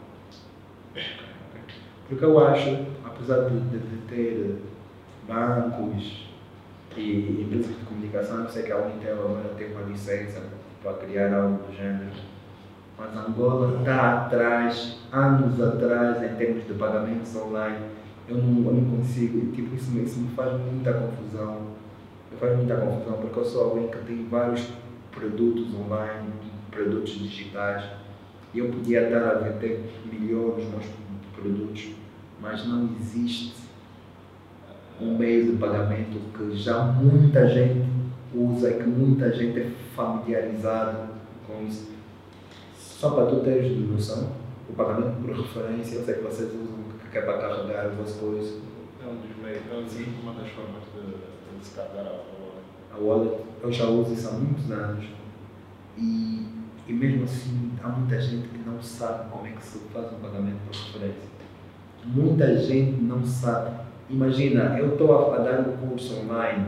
Porque 2.08 2.24
eu 2.24 2.46
acho, 2.46 2.86
apesar 3.04 3.48
de, 3.48 3.60
de, 3.60 3.78
de 3.78 3.96
ter 4.06 4.58
bancos, 5.26 6.32
e 6.96 7.42
empresas 7.42 7.78
de 7.78 7.84
comunicação, 7.84 8.38
não 8.38 8.48
sei 8.48 8.64
que 8.64 8.72
a 8.72 8.76
Unitel 8.76 9.14
agora 9.14 9.54
tem 9.56 9.72
uma 9.72 9.82
licença 9.82 10.42
para 10.82 10.94
criar 10.94 11.32
algo 11.34 11.64
do 11.64 11.74
gênero. 11.74 12.10
Mas 12.98 13.16
Angola 13.16 13.78
está 13.78 14.26
atrás, 14.26 14.98
anos 15.10 15.60
atrás, 15.60 16.22
em 16.22 16.36
termos 16.36 16.66
de 16.66 16.74
pagamentos 16.74 17.34
online. 17.36 17.78
Eu 18.32 18.38
não, 18.38 18.64
eu 18.64 18.74
não 18.74 18.96
consigo, 18.96 19.52
tipo, 19.52 19.74
isso, 19.74 19.94
isso 19.98 20.20
me 20.20 20.28
faz 20.28 20.58
muita 20.58 20.94
confusão. 20.94 21.66
Me 22.30 22.38
faz 22.38 22.56
muita 22.56 22.76
confusão, 22.76 23.18
porque 23.20 23.38
eu 23.38 23.44
sou 23.44 23.64
alguém 23.64 23.88
que 23.88 23.98
tem 23.98 24.26
vários 24.26 24.68
produtos 25.10 25.74
online, 25.74 26.30
produtos 26.70 27.12
digitais, 27.12 27.84
e 28.54 28.58
eu 28.58 28.70
podia 28.70 29.02
estar 29.02 29.22
a 29.22 29.34
vender 29.34 29.84
milhões 30.10 30.64
de 30.64 30.70
meus 30.70 30.86
produtos, 31.34 31.90
mas 32.40 32.66
não 32.66 32.88
existe 32.98 33.54
um 34.98 35.18
meio 35.18 35.52
de 35.52 35.58
pagamento 35.58 36.18
que 36.36 36.56
já 36.56 36.84
muita 36.84 37.46
gente 37.48 37.86
usa 38.34 38.70
e 38.70 38.78
que 38.78 38.88
muita 38.88 39.30
gente 39.30 39.60
é 39.60 39.70
familiarizado 39.94 41.08
com 41.46 41.62
isso. 41.66 41.90
Só 42.78 43.10
para 43.10 43.26
tu 43.26 43.40
teres 43.40 43.76
noção, 43.78 44.32
o 44.70 44.72
pagamento 44.72 45.20
por 45.20 45.36
referência, 45.36 45.96
eu 45.96 46.04
sei 46.04 46.14
que 46.14 46.22
vocês 46.22 46.48
usam, 46.48 46.91
que 47.12 47.18
é 47.18 47.20
para 47.20 47.38
carregar 47.38 47.86
as 47.86 47.94
vossas 47.94 48.16
coisas. 48.16 48.60
É 49.00 49.06
um 49.06 49.16
dos 49.16 49.36
meios, 49.36 49.62
é 49.70 50.22
uma 50.22 50.32
das 50.34 50.50
formas 50.50 50.82
de, 50.94 51.12
de 51.12 51.58
descarregar 51.60 52.06
a 52.06 52.10
wallet. 52.10 52.64
A 52.92 52.98
wallet, 52.98 53.44
eu 53.62 53.70
já 53.70 53.84
uso 53.86 54.14
isso 54.14 54.28
há 54.28 54.32
muitos 54.32 54.70
anos 54.70 55.04
e, 55.96 56.46
e 56.88 56.92
mesmo 56.92 57.24
assim 57.24 57.72
há 57.82 57.88
muita 57.88 58.20
gente 58.20 58.48
que 58.48 58.58
não 58.58 58.82
sabe 58.82 59.30
como 59.30 59.46
é 59.46 59.50
que 59.50 59.62
se 59.62 59.78
faz 59.92 60.12
um 60.12 60.20
pagamento 60.20 60.58
por 60.66 60.74
referência. 60.74 61.30
Muita 62.04 62.58
gente 62.58 63.00
não 63.02 63.24
sabe 63.24 63.82
Imagina, 64.12 64.78
eu 64.78 64.92
estou 64.92 65.32
a, 65.32 65.38
dar 65.38 65.60
um 65.60 65.88
curso 65.88 66.20
online 66.20 66.66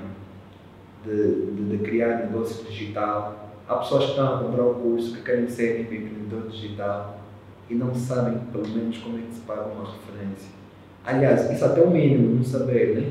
de, 1.04 1.50
de, 1.50 1.76
de, 1.76 1.78
criar 1.84 2.20
negócio 2.20 2.64
digital. 2.64 3.50
Há 3.68 3.76
pessoas 3.76 4.04
que 4.04 4.10
estão 4.12 4.34
a 4.34 4.38
comprar 4.38 4.64
o 4.64 4.74
curso 4.76 5.14
que 5.14 5.22
querem 5.22 5.46
ser 5.46 5.82
empreendedor 5.82 6.48
digital 6.48 7.18
e 7.68 7.74
não 7.74 7.94
sabem, 7.94 8.38
pelo 8.52 8.68
menos, 8.68 8.98
como 8.98 9.18
é 9.18 9.22
que 9.22 9.34
se 9.34 9.40
paga 9.40 9.66
uma 9.66 9.90
referência. 9.90 10.50
Aliás, 11.04 11.50
isso 11.50 11.64
até 11.64 11.80
o 11.80 11.90
mínimo, 11.90 12.36
não 12.36 12.44
saber, 12.44 12.96
né? 12.96 13.10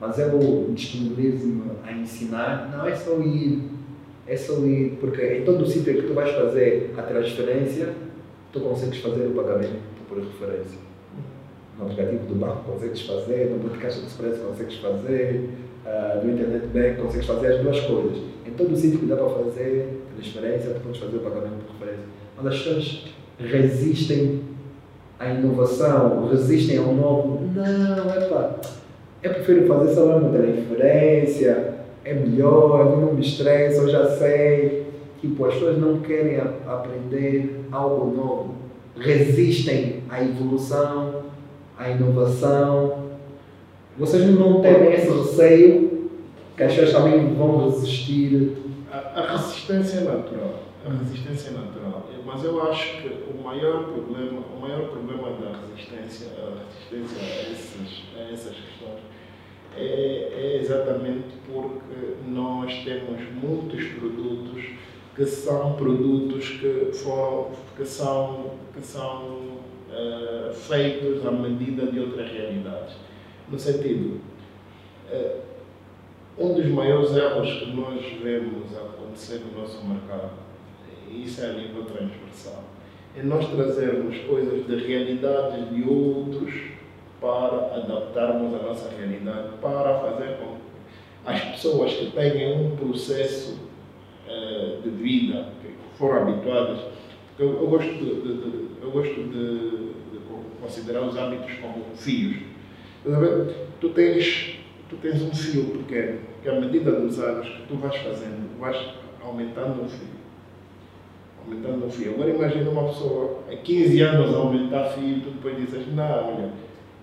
Mas 0.00 0.18
eu 0.18 0.70
disponibilizo-me 0.74 1.62
a 1.84 1.92
ensinar. 1.92 2.70
Não 2.70 2.86
é 2.86 2.94
só 2.94 3.18
ir, 3.20 3.62
é 4.26 4.36
só 4.36 4.58
ir, 4.64 4.98
porque 5.00 5.22
em 5.22 5.44
todo 5.44 5.62
o 5.62 5.66
sítio 5.66 5.94
que 5.94 6.06
tu 6.06 6.14
vais 6.14 6.30
fazer 6.30 6.94
a 6.96 7.02
transferência, 7.02 7.94
tu 8.52 8.60
consegues 8.60 8.98
fazer 8.98 9.26
o 9.26 9.30
pagamento 9.30 9.80
por 10.08 10.18
referência 10.18 10.86
no 11.78 11.84
aplicativo 11.84 12.26
do 12.26 12.34
banco 12.36 12.72
consegues 12.72 13.02
fazer, 13.02 13.50
no 13.50 13.60
podcast 13.60 14.00
do 14.00 14.06
Express 14.06 14.38
consegues 14.38 14.76
fazer, 14.76 15.50
uh, 15.84 16.24
no 16.24 16.32
Internet 16.32 16.66
Bank 16.68 17.02
consegues 17.02 17.26
fazer 17.26 17.46
as 17.54 17.60
duas 17.60 17.80
coisas. 17.80 18.18
Em 18.46 18.50
todo 18.52 18.72
o 18.72 18.76
sítio 18.76 19.00
que 19.00 19.06
dá 19.06 19.16
para 19.16 19.28
fazer 19.28 20.00
transferência, 20.14 20.70
tu 20.70 20.80
podes 20.80 21.00
fazer 21.00 21.16
o 21.16 21.20
pagamento 21.20 21.64
por 21.66 21.74
referência. 21.74 22.06
Mas 22.36 22.46
as 22.46 22.58
pessoas 22.58 23.04
resistem 23.38 24.40
à 25.18 25.28
inovação, 25.28 26.28
resistem 26.28 26.78
ao 26.78 26.92
novo. 26.92 27.40
Não, 27.54 28.10
é 28.10 28.20
pá, 28.28 28.56
eu 29.22 29.34
prefiro 29.34 29.66
fazer 29.66 29.94
só 29.94 30.04
uma 30.04 30.28
transferência, 30.30 31.74
é 32.04 32.14
melhor, 32.14 32.96
não 33.00 33.14
me 33.14 33.20
estresse, 33.20 33.78
eu 33.78 33.88
já 33.88 34.08
sei. 34.16 34.86
Tipo, 35.20 35.46
as 35.46 35.54
pessoas 35.54 35.78
não 35.78 36.00
querem 36.00 36.40
aprender 36.66 37.64
algo 37.72 38.14
novo, 38.14 38.54
resistem 38.96 40.02
à 40.08 40.22
evolução, 40.22 41.22
à 41.78 41.90
inovação. 41.90 43.06
Vocês 43.98 44.28
não 44.38 44.60
têm 44.60 44.92
esse 44.92 45.10
receio 45.10 46.10
que 46.56 46.62
as 46.62 46.74
pessoas 46.74 46.92
também 46.92 47.34
vão 47.34 47.64
resistir? 47.70 48.58
A, 48.92 49.20
a 49.20 49.36
resistência 49.36 49.98
é 49.98 50.04
natural. 50.04 50.62
A 50.86 50.92
resistência 51.02 51.48
é 51.48 51.52
natural. 51.52 52.08
Mas 52.24 52.44
eu 52.44 52.62
acho 52.70 53.02
que 53.02 53.08
o 53.08 53.42
maior 53.42 53.84
problema, 53.84 54.40
o 54.54 54.60
maior 54.60 54.88
problema 54.88 55.30
da 55.30 55.58
resistência, 55.58 56.28
a 56.38 56.62
resistência 56.64 57.18
a, 58.16 58.20
a 58.20 58.32
essas 58.32 58.54
questões 58.54 59.00
é, 59.76 60.32
é 60.32 60.60
exatamente 60.60 61.26
porque 61.46 62.14
nós 62.26 62.72
temos 62.84 63.20
muitos 63.42 63.84
produtos 63.94 64.64
que 65.14 65.24
são 65.24 65.74
produtos 65.74 66.48
que, 66.50 66.90
foram, 66.92 67.50
que 67.76 67.84
são, 67.84 68.52
que 68.74 68.80
são 68.80 69.24
uh, 69.90 70.52
feitos 70.52 71.26
à 71.26 71.30
medida 71.30 71.86
de 71.86 72.00
outras 72.00 72.30
realidades. 72.30 72.96
No 73.50 73.58
sentido, 73.58 74.20
uh, 75.10 75.40
um 76.38 76.52
dos 76.52 76.66
maiores 76.66 77.16
erros 77.16 77.50
que 77.60 77.72
nós 77.74 78.04
vemos 78.22 78.76
acontecer 78.76 79.40
no 79.40 79.60
nosso 79.60 79.82
mercado, 79.86 80.45
isso 81.10 81.42
é 81.42 81.50
a 81.50 81.52
nível 81.52 81.84
transversal, 81.84 82.64
é 83.16 83.22
nós 83.22 83.46
trazermos 83.48 84.16
coisas 84.18 84.66
de 84.66 84.76
realidades 84.86 85.70
de 85.70 85.82
outros 85.88 86.54
para 87.20 87.76
adaptarmos 87.76 88.54
a 88.54 88.62
nossa 88.62 88.90
realidade, 88.90 89.48
para 89.60 90.00
fazer 90.00 90.36
com 90.36 90.56
que 90.56 90.66
as 91.24 91.40
pessoas 91.40 91.92
que 91.94 92.10
tenham 92.12 92.66
um 92.66 92.76
processo 92.76 93.58
uh, 94.28 94.82
de 94.82 94.90
vida, 94.90 95.48
que 95.62 95.70
foram 95.98 96.22
habituadas. 96.22 96.80
Eu, 97.38 97.60
eu 97.60 97.68
gosto, 97.68 97.90
de, 97.90 98.22
de, 98.22 98.34
de, 98.34 98.68
eu 98.82 98.90
gosto 98.90 99.14
de, 99.14 99.86
considerar 100.60 101.02
os 101.02 101.16
hábitos 101.16 101.52
como 101.60 101.84
fios. 101.94 102.38
Tu 103.80 103.88
tens, 103.90 104.58
tu 104.88 104.96
tens 104.96 105.22
um 105.22 105.34
fio 105.34 105.64
pequeno, 105.78 106.20
que 106.42 106.48
à 106.48 106.60
medida 106.60 106.92
dos 106.92 107.18
anos 107.20 107.46
que 107.46 107.62
tu 107.68 107.76
vais 107.76 107.96
fazendo, 107.96 108.58
vais 108.58 108.76
aumentando 109.22 109.84
o 109.84 109.88
fio. 109.88 110.15
Aumentando 111.46 111.86
o 111.86 111.90
fio. 111.90 112.14
Agora 112.14 112.30
imagina 112.30 112.70
uma 112.70 112.88
pessoa 112.88 113.38
a 113.50 113.56
15 113.56 114.00
anos 114.00 114.34
a 114.34 114.38
aumentar 114.38 114.84
fio, 114.90 115.20
tu 115.20 115.30
depois 115.30 115.56
dizes, 115.56 115.94
não, 115.94 116.04
olha, 116.04 116.50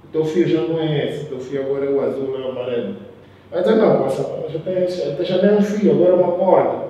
o 0.03 0.07
teu 0.11 0.25
fio 0.25 0.47
já 0.47 0.61
não 0.61 0.79
é 0.79 1.07
esse, 1.07 1.25
o 1.25 1.29
teu 1.29 1.39
fio 1.39 1.61
agora 1.61 1.85
é 1.85 1.89
o 1.89 2.01
azul, 2.01 2.35
é 2.35 2.41
o 2.41 2.49
amarelo. 2.49 2.95
Dizer, 3.51 3.75
não, 3.75 3.97
poxa, 3.97 4.23
já 4.49 4.59
tem, 4.59 5.25
já 5.25 5.39
tem 5.39 5.57
um 5.57 5.61
fio, 5.61 5.91
agora 5.91 6.09
é 6.09 6.15
uma 6.15 6.31
corda. 6.33 6.85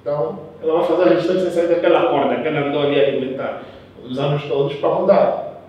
Então, 0.00 0.38
ela 0.62 0.78
vai 0.78 0.86
fazer 0.86 1.02
a 1.02 1.14
resistência 1.14 1.50
sair 1.50 1.68
daquela 1.68 2.08
corda 2.08 2.40
que 2.40 2.48
ela 2.48 2.68
andou 2.68 2.82
ali 2.82 3.00
a 3.00 3.08
alimentar 3.08 3.62
os 4.04 4.18
anos 4.18 4.44
todos 4.44 4.74
para 4.76 4.94
mudar. 4.94 5.62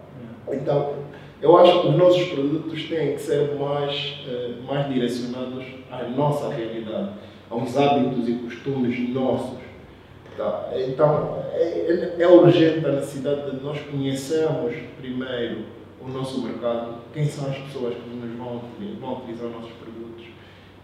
Então, 0.51 0.93
eu 1.41 1.58
acho 1.58 1.81
que 1.81 1.88
os 1.88 1.95
nossos 1.95 2.23
produtos 2.29 2.84
têm 2.89 3.13
que 3.13 3.21
ser 3.21 3.55
mais, 3.55 4.19
eh, 4.27 4.51
mais 4.67 4.88
direcionados 4.91 5.63
à 5.91 6.03
nossa 6.03 6.49
realidade, 6.49 7.10
aos 7.49 7.77
hábitos 7.77 8.27
e 8.27 8.34
costumes 8.34 9.10
nossos. 9.13 9.64
Tá? 10.38 10.69
Então, 10.76 11.43
é, 11.54 12.15
é 12.19 12.28
urgente 12.28 12.86
a 12.86 12.91
necessidade 12.91 13.52
de 13.52 13.63
nós 13.63 13.80
conhecermos 13.80 14.76
primeiro 14.98 15.63
o 16.02 16.10
nosso 16.10 16.41
mercado, 16.41 16.95
quem 17.13 17.26
são 17.26 17.50
as 17.50 17.58
pessoas 17.58 17.95
que 17.95 18.10
nos 18.10 18.38
vão, 18.38 18.62
vão 19.00 19.17
utilizar 19.19 19.48
os 19.48 19.54
nossos 19.54 19.71
produtos 19.71 20.26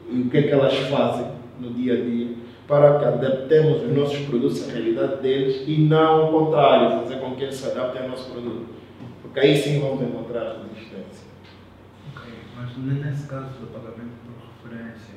e 0.10 0.22
o 0.22 0.30
que 0.30 0.38
é 0.38 0.44
que 0.44 0.50
elas 0.50 0.76
fazem 0.88 1.28
no 1.60 1.72
dia 1.74 1.94
a 1.94 1.98
dia 1.98 2.36
para 2.68 3.00
que 3.00 3.06
adaptemos 3.06 3.84
os 3.84 3.92
nossos 3.92 4.20
produtos 4.26 4.68
à 4.68 4.72
realidade 4.72 5.22
deles 5.22 5.64
e 5.68 5.82
não 5.82 6.30
o 6.30 6.46
contrário, 6.46 7.02
fazer 7.02 7.20
com 7.20 7.36
que 7.36 7.44
eles 7.44 7.56
se 7.56 7.70
adaptem 7.70 8.04
ao 8.04 8.10
nosso 8.10 8.32
produto. 8.32 8.68
Porque 9.22 9.40
aí 9.42 9.58
sim 9.58 9.80
vamos 9.80 10.02
encontrar 10.02 10.64
resistência. 10.64 11.28
Ok, 12.16 12.32
mas 12.56 12.78
nesse 12.78 13.28
caso 13.28 13.50
do 13.60 13.68
pagamento 13.68 14.14
por 14.26 14.70
referência. 14.70 15.16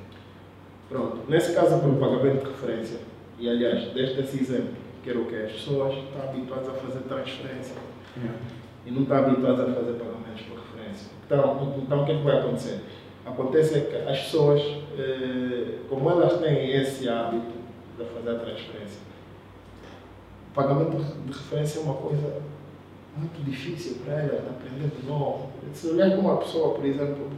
Pronto, 0.88 1.18
nesse 1.29 1.55
caso 1.55 1.79
por 1.79 1.94
pagamento 1.94 2.40
por 2.40 2.51
referência, 2.51 2.99
e 3.38 3.49
aliás, 3.49 3.92
desde 3.92 4.20
esse 4.20 4.40
exemplo, 4.40 4.75
quero 5.03 5.23
o 5.23 5.27
que 5.27 5.37
as 5.37 5.53
pessoas 5.53 5.94
estão 5.94 6.23
habituadas 6.23 6.68
a 6.68 6.73
fazer 6.73 7.01
transferência 7.01 7.77
yeah. 8.16 8.38
e 8.87 8.90
não 8.90 9.03
estão 9.03 9.18
habituadas 9.18 9.68
a 9.68 9.75
fazer 9.75 9.92
pagamentos 9.92 10.42
por 10.49 10.59
referência. 10.59 11.11
Então, 11.27 11.75
então 11.79 12.03
o 12.03 12.07
que, 12.07 12.12
é 12.12 12.16
que 12.16 12.23
vai 12.23 12.38
acontecer? 12.38 12.81
Acontece 13.27 13.81
que 13.81 13.97
as 13.97 14.20
pessoas, 14.20 14.61
eh, 14.99 15.79
como 15.88 16.11
elas 16.11 16.38
têm 16.40 16.73
esse 16.73 17.09
hábito 17.09 17.55
de 17.99 18.05
fazer 18.05 18.31
a 18.31 18.38
transferência, 18.38 19.01
o 20.51 20.55
pagamento 20.55 20.97
de 21.27 21.33
referência 21.33 21.81
é 21.81 21.83
uma 21.83 21.94
coisa 21.94 22.42
muito 23.16 23.44
difícil 23.44 23.97
para 24.05 24.14
elas 24.14 24.42
de 24.42 24.49
aprender 24.49 24.90
de 25.01 25.07
novo. 25.07 25.49
Se 25.73 25.88
olhar 25.88 26.11
para 26.11 26.20
uma 26.20 26.37
pessoa, 26.37 26.75
por 26.75 26.85
exemplo, 26.85 27.31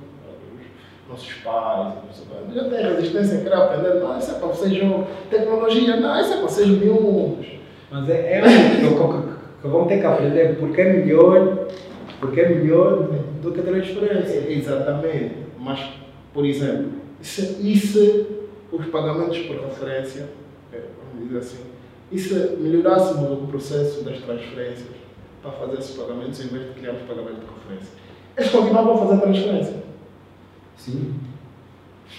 nossos 1.09 1.33
pais, 1.35 1.95
já 2.53 2.65
tem 2.65 2.83
resistência 2.83 3.39
a 3.39 3.43
querer 3.43 3.55
aprender, 3.55 3.95
não, 4.01 4.19
isso 4.19 4.31
é 4.33 4.35
para 4.35 4.49
vocês 4.49 4.79
tecnologia, 5.31 5.97
não, 5.97 6.21
isso 6.21 6.33
é 6.33 6.37
para 6.37 6.49
vocês 6.49 6.69
miúdos. 6.69 7.47
Mas 7.91 8.09
é, 8.11 8.39
é 8.39 8.43
que, 8.43 9.63
que 9.63 9.69
vão 9.69 9.87
ter 9.87 10.01
que 10.01 10.07
aprender 10.07 10.57
porque 10.59 10.81
é 10.81 10.93
melhor, 10.93 11.69
porque 12.19 12.41
é 12.41 12.49
melhor 12.49 13.09
do 13.43 13.53
que 13.53 13.61
a 13.61 13.63
transferência. 13.63 14.51
Exatamente. 14.51 15.37
Mas, 15.59 15.81
por 16.33 16.45
exemplo, 16.45 16.93
e 17.21 17.25
se, 17.25 17.57
e 17.61 17.77
se 17.77 18.27
os 18.73 18.87
pagamentos 18.87 19.39
por 19.39 19.57
referência, 19.57 20.29
é, 20.73 20.81
vamos 21.13 21.29
dizer 21.29 21.39
assim, 21.39 21.59
e 22.11 22.19
se 22.19 22.35
melhorássemos 22.61 23.31
o 23.33 23.47
processo 23.47 24.05
das 24.05 24.19
transferências 24.19 24.89
para 25.43 25.53
fazer 25.53 25.79
esses 25.79 25.97
pagamentos 25.97 26.45
em 26.45 26.49
vez 26.49 26.67
de 26.67 26.81
criarmos 26.81 27.03
pagamento 27.03 27.41
por 27.47 27.55
referência? 27.59 27.95
Eles 28.37 28.51
continuavam 28.51 28.95
a 28.95 29.07
fazer 29.07 29.21
transferência. 29.21 29.86
Sim. 30.77 31.15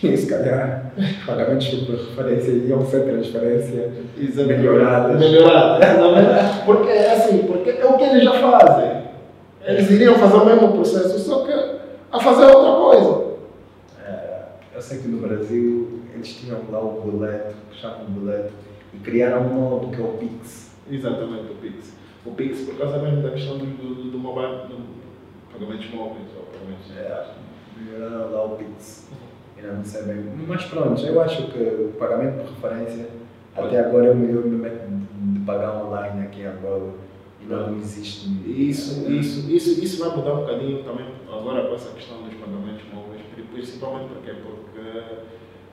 E 0.03 0.15
se 0.17 0.27
calhar 0.27 0.91
pagamentos 1.25 1.67
por 1.67 1.95
referência 1.95 2.51
iam 2.51 2.85
ser 2.85 3.03
transferência 3.03 3.91
melhoradas. 4.17 5.19
Melhoradas, 5.19 6.57
Porque 6.65 6.89
é 6.89 7.13
assim, 7.13 7.43
porque 7.43 7.69
é 7.69 7.85
o 7.85 7.97
que 7.97 8.03
eles 8.03 8.23
já 8.23 8.33
fazem. 8.33 9.07
Eles 9.63 9.89
iriam 9.89 10.15
fazer 10.15 10.37
o 10.37 10.45
mesmo 10.45 10.71
processo, 10.73 11.19
só 11.19 11.45
que 11.45 11.51
a 12.11 12.19
fazer 12.19 12.45
outra 12.45 12.73
coisa. 12.73 13.27
Eu 14.73 14.81
sei 14.81 14.99
que 14.99 15.07
no 15.07 15.27
Brasil 15.27 16.01
eles 16.13 16.35
tinham 16.35 16.59
lá 16.71 16.79
o 16.79 17.01
boleto, 17.01 17.55
que 17.71 17.81
chamam 17.81 18.05
de 18.05 18.11
boleto, 18.11 18.53
e 18.93 18.97
criaram 18.99 19.47
um 19.47 19.69
novo 19.69 19.91
que 19.91 19.99
é 19.99 20.05
o 20.05 20.09
Pix. 20.19 20.71
Exatamente, 20.89 21.51
o 21.51 21.55
Pix. 21.55 21.93
O 22.23 22.31
Pix, 22.31 22.61
por 22.61 22.77
causa 22.77 22.99
mesmo 22.99 23.23
da 23.23 23.31
questão 23.31 23.57
do, 23.57 23.65
do, 23.65 24.11
do 24.11 24.19
mobile, 24.19 24.67
do 24.67 24.77
pagamentos 25.51 25.89
móveis 25.91 26.27
ou 26.37 26.43
pagamentos. 26.43 26.91
É, 26.95 27.25
melhoraram 27.79 28.31
lá 28.31 28.45
o 28.45 28.57
Pix. 28.57 29.09
Ainda 29.57 29.73
não 29.73 29.83
sei 29.83 30.03
bem. 30.03 30.23
Mas 30.47 30.65
pronto, 30.65 31.05
eu 31.05 31.21
acho 31.21 31.47
que 31.47 31.59
o 31.59 31.93
pagamento 31.97 32.43
por 32.43 32.69
referência 32.69 33.09
até 33.55 33.79
agora 33.79 34.07
é 34.07 34.11
o 34.11 34.15
melhor 34.15 34.45
método 34.45 35.07
de 35.33 35.39
pagar 35.39 35.83
online 35.83 36.25
aqui 36.25 36.41
em 36.41 36.45
Angola. 36.45 36.93
E 37.41 37.45
não 37.45 37.75
existe. 37.77 38.29
Isso, 38.45 39.11
isso, 39.11 39.49
isso, 39.51 39.83
isso 39.83 40.03
vai 40.03 40.15
mudar 40.15 40.33
um 40.33 40.41
bocadinho 40.41 40.83
também 40.83 41.07
agora 41.27 41.67
com 41.67 41.75
essa 41.75 41.91
questão 41.91 42.21
dos 42.21 42.33
pagamentos 42.35 42.83
móveis, 42.93 43.21
principalmente 43.51 44.09
porque, 44.09 44.31
porque 44.31 44.89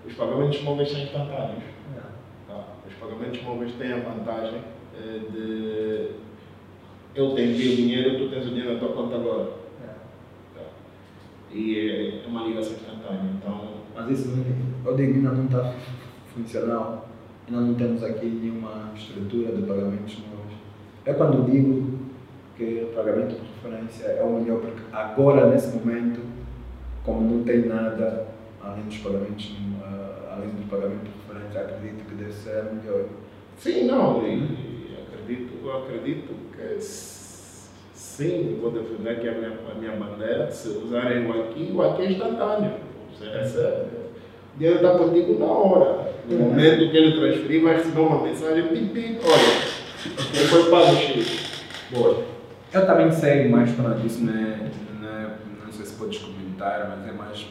os 0.07 0.15
pagamentos 0.15 0.63
móveis 0.63 0.91
são 0.91 1.01
instantâneos. 1.01 1.63
É. 1.97 2.01
Tá? 2.49 2.65
Os 2.87 2.95
pagamentos 2.95 3.43
móveis 3.43 3.73
têm 3.75 3.93
a 3.93 3.99
vantagem 3.99 4.61
eh, 4.97 5.21
de 5.31 6.11
eu 7.15 7.35
te 7.35 7.43
envio 7.43 7.73
o 7.73 7.77
dinheiro, 7.77 8.19
tu 8.19 8.29
tens 8.29 8.47
o 8.47 8.49
dinheiro 8.49 8.75
na 8.75 8.79
tua 8.79 8.89
conta 8.89 9.15
agora. 9.15 9.64
É. 11.55 11.57
E 11.57 12.21
é 12.25 12.27
uma 12.27 12.45
ligação 12.45 12.73
instantânea. 12.73 13.31
Então, 13.39 13.75
Mas 13.95 14.11
isso, 14.11 14.29
eu 14.85 14.97
digo, 14.97 15.15
ainda 15.15 15.31
não 15.31 15.45
está 15.45 15.75
funcional. 16.35 17.09
Ainda 17.47 17.61
não 17.61 17.75
temos 17.75 18.03
aqui 18.03 18.27
nenhuma 18.27 18.93
estrutura 18.97 19.55
de 19.55 19.63
pagamentos 19.63 20.19
móveis. 20.19 20.59
É 21.05 21.13
quando 21.13 21.49
digo 21.51 21.99
que 22.57 22.89
o 22.91 22.95
pagamento 22.95 23.37
por 23.37 23.71
referência 23.71 24.07
é 24.07 24.23
o 24.23 24.41
melhor, 24.41 24.61
porque 24.61 24.83
agora, 24.93 25.51
nesse 25.51 25.77
momento, 25.77 26.21
como 27.05 27.21
não 27.21 27.45
tem 27.45 27.67
nada 27.67 28.29
além 28.63 28.85
dos 28.85 28.99
pagamentos, 28.99 29.51
uh, 29.51 30.33
além 30.33 30.49
do 30.51 30.69
pagamento 30.71 31.05
de 31.05 31.11
referência, 31.11 31.61
acredito 31.61 32.09
que 32.09 32.15
deve 32.15 32.33
ser 32.33 32.65
melhor. 32.73 33.05
Sim, 33.59 33.87
não, 33.87 34.19
acredito, 34.19 35.53
eu 35.63 35.83
acredito 35.83 36.35
que 36.57 36.63
sim, 38.05 38.59
vou 38.61 38.71
defender 38.71 39.11
aqui 39.11 39.29
a 39.29 39.33
minha, 39.33 39.53
a 39.71 39.75
minha 39.75 39.93
bandeira, 39.93 40.51
se 40.51 40.69
usarem 40.69 41.27
o 41.27 41.43
aqui, 41.43 41.73
o 41.75 41.83
aqui 41.83 42.03
é 42.03 42.13
instantâneo. 42.13 42.75
Você 43.11 43.31
recebe. 43.31 43.87
O 44.55 44.59
dinheiro 44.59 44.77
está 44.77 44.99
contigo 44.99 45.39
na 45.39 45.47
hora. 45.47 46.13
No 46.29 46.39
momento 46.39 46.91
que 46.91 46.97
ele 46.97 47.19
transferir, 47.19 47.63
vai 47.63 47.77
receber 47.77 48.01
uma 48.01 48.23
mensagem, 48.23 48.69
pim, 48.69 48.89
pim, 48.89 49.19
olha, 49.25 50.39
ele 50.39 50.49
foi 50.49 50.71
pago 50.71 50.97
X. 50.97 51.65
Boa. 51.91 52.25
Eu 52.73 52.87
também 52.87 53.11
sei, 53.11 53.49
mas 53.49 53.73
pronto, 53.73 54.07
isso 54.07 54.23
não 54.23 54.33
é, 54.33 54.71
não, 55.65 55.73
sei 55.73 55.87
se 55.87 55.95
podes 55.95 56.19
comentar, 56.19 56.97
mas 56.97 57.09
é 57.09 57.13
mais 57.13 57.47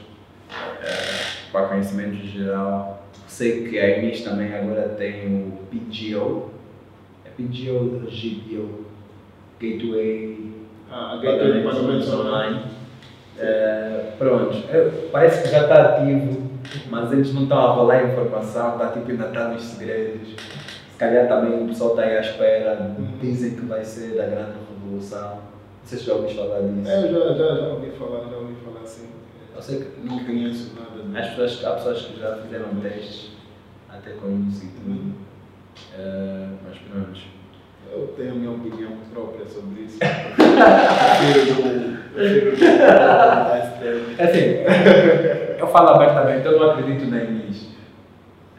é, 0.81 1.51
para 1.51 1.67
conhecimento 1.67 2.15
geral. 2.25 3.07
Sei 3.27 3.67
que 3.67 3.79
a 3.79 3.97
EMIS 3.97 4.21
também 4.21 4.53
agora 4.53 4.89
tem 4.89 5.25
o 5.25 5.57
PGO, 5.69 6.51
é 7.25 7.29
PGO 7.29 8.01
ou 8.03 8.09
GPO, 8.09 8.92
Gateway 9.59 10.53
ah, 10.91 11.19
Gateway 11.21 11.63
Pagamentos 11.63 12.13
Online. 12.13 12.61
É, 13.39 14.13
pronto, 14.19 14.55
é, 14.69 15.09
parece 15.11 15.41
que 15.41 15.49
já 15.49 15.63
está 15.63 15.81
ativo, 15.81 16.51
mas 16.89 17.11
eles 17.11 17.33
não 17.33 17.43
estão 17.43 17.57
a 17.57 17.71
avalar 17.71 17.97
a 17.97 18.03
informação, 18.03 18.73
está 18.73 18.89
tipo, 18.89 19.09
ainda 19.09 19.27
está 19.27 19.47
nos 19.47 19.63
segredos. 19.63 20.35
Se 20.91 20.97
calhar 20.99 21.27
também 21.27 21.63
o 21.63 21.67
pessoal 21.67 21.91
está 21.91 22.03
aí 22.03 22.17
à 22.17 22.21
espera, 22.21 22.95
dizem 23.19 23.55
que 23.55 23.65
vai 23.65 23.83
ser 23.83 24.15
da 24.15 24.27
grande 24.27 24.53
revolução. 24.69 25.31
Não 25.31 25.41
sei 25.83 25.97
se 25.97 26.05
já 26.05 26.13
ouviste 26.13 26.37
falar 26.37 26.61
disso. 26.61 26.89
É, 26.89 27.01
já, 27.01 27.33
já, 27.33 27.55
já 27.55 27.67
ouvi 27.69 27.91
falar, 27.91 28.29
já 28.29 28.37
ouvi 28.37 28.55
falar 28.63 28.81
assim. 28.83 29.07
Eu 29.55 29.61
sei 29.61 29.79
que 29.79 30.07
não 30.07 30.23
conheço 30.23 30.73
nada. 30.75 31.19
As 31.19 31.29
pessoas, 31.31 31.65
há 31.65 31.71
pessoas 31.71 32.01
que 32.03 32.19
já 32.19 32.35
fizeram 32.37 32.69
testes, 32.81 33.31
até 33.89 34.11
com 34.11 34.47
isso 34.47 34.65
e 34.65 34.67
tudo. 34.67 34.89
Uhum. 34.91 35.13
Uh, 35.97 36.57
mas 36.67 36.77
pronto. 36.77 37.19
Eu 37.95 38.07
tenho 38.17 38.35
minha 38.35 38.51
opinião 38.51 38.91
própria 39.13 39.45
sobre 39.45 39.81
isso. 39.83 39.99
prefiro 42.13 42.55
é 44.17 44.23
assim, 44.23 45.59
eu 45.59 45.67
falo 45.67 45.89
abertamente, 45.89 46.45
eu 46.45 46.59
não 46.59 46.71
acredito 46.71 47.05
na 47.09 47.23
EMIS. 47.23 47.69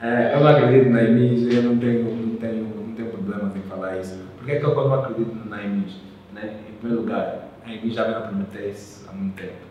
É, 0.00 0.34
eu 0.34 0.40
não 0.40 0.48
acredito 0.48 0.90
na 0.90 1.02
EMIS, 1.02 1.52
eu 1.52 1.62
não 1.62 1.78
tenho, 1.78 2.04
não 2.04 2.36
tenho, 2.36 2.64
não 2.64 2.94
tenho 2.94 3.08
problemas 3.10 3.56
em 3.56 3.60
falar 3.62 3.96
isso. 3.98 4.20
Por 4.36 4.46
que, 4.46 4.52
é 4.52 4.60
que 4.60 4.64
eu 4.64 4.74
não 4.74 4.94
acredito 4.94 5.48
na 5.48 5.64
EMIS? 5.64 5.96
Né? 6.32 6.56
Em 6.68 6.72
primeiro 6.78 7.02
lugar, 7.02 7.48
a 7.64 7.72
EMIS 7.72 7.94
já 7.94 8.04
vem 8.04 8.14
a 8.14 8.20
prometer 8.20 8.70
isso 8.70 9.08
há 9.08 9.12
muito 9.12 9.34
tempo. 9.34 9.64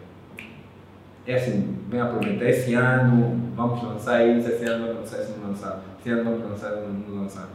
É 1.26 1.36
assim, 1.36 1.78
vem 1.90 2.02
a 2.02 2.06
prometer 2.08 2.50
esse 2.50 2.74
ano, 2.74 3.54
vamos 3.56 3.82
lançar 3.82 4.26
isso, 4.26 4.50
esse 4.50 4.66
ano 4.66 4.88
vamos 4.88 5.02
lançar 5.02 5.24
isso, 5.24 5.40
não 5.40 5.50
lançar, 5.50 5.82
esse 6.00 6.10
ano 6.10 6.24
vamos 6.26 6.50
lançar, 6.50 6.72
não 6.72 7.22
lançar 7.22 7.48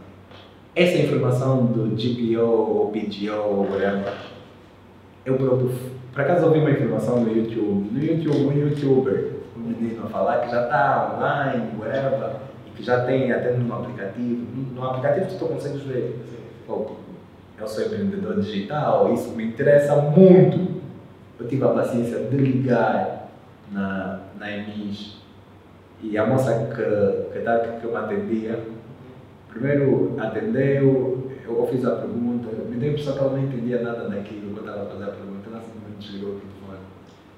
essa 0.78 0.96
informação 0.96 1.66
do 1.66 1.96
GPO 1.96 2.40
ou 2.40 2.92
PGO 2.92 3.34
ou 3.34 3.68
whatever, 3.68 4.14
eu 5.26 5.36
próprio, 5.36 5.74
por 6.12 6.20
acaso 6.20 6.46
ouvi 6.46 6.60
uma 6.60 6.70
informação 6.70 7.20
no 7.20 7.36
YouTube, 7.36 7.90
no 7.90 8.04
YouTube, 8.04 8.46
um 8.46 8.52
youtuber, 8.52 9.32
um 9.56 9.60
menino 9.60 10.06
a 10.06 10.08
falar 10.08 10.38
que 10.38 10.52
já 10.52 10.64
está 10.64 11.16
online, 11.16 11.72
whatever, 11.80 12.36
e 12.68 12.70
que 12.76 12.84
já 12.84 13.04
tem 13.04 13.32
até 13.32 13.54
no 13.54 13.74
aplicativo, 13.74 14.46
no 14.72 14.84
aplicativo 14.84 15.36
tu 15.36 15.46
consegues 15.46 15.82
ver, 15.82 16.16
oh, 16.68 16.86
eu 17.58 17.66
sou 17.66 17.84
empreendedor 17.84 18.40
digital, 18.40 19.12
isso 19.12 19.30
me 19.30 19.46
interessa 19.46 19.96
muito. 19.96 20.78
Eu 21.40 21.48
tive 21.48 21.64
a 21.64 21.68
paciência 21.68 22.20
de 22.20 22.36
ligar 22.36 23.30
na, 23.72 24.20
na 24.38 24.56
EMIS 24.56 25.16
e 26.00 26.16
a 26.16 26.24
moça 26.24 26.68
que, 26.72 27.40
que, 27.40 27.80
que 27.80 27.84
eu 27.84 27.96
atendia, 27.96 28.60
Primeiro 29.50 30.14
atendeu, 30.18 31.30
eu 31.46 31.68
fiz 31.70 31.84
a 31.84 31.92
pergunta, 31.92 32.48
me 32.68 32.76
deu 32.76 32.90
a 32.90 32.92
impressão 32.92 33.14
que 33.14 33.20
ela 33.20 33.32
não 33.32 33.42
entendia 33.42 33.82
nada 33.82 34.08
daquilo 34.08 34.54
quando 34.54 34.68
ela 34.68 34.86
fazia 34.86 35.06
a 35.06 35.10
pergunta, 35.10 35.48
ela 35.50 35.60
simplesmente 35.60 35.98
desligou 35.98 36.36
o 36.36 36.40
telefone. 36.40 36.78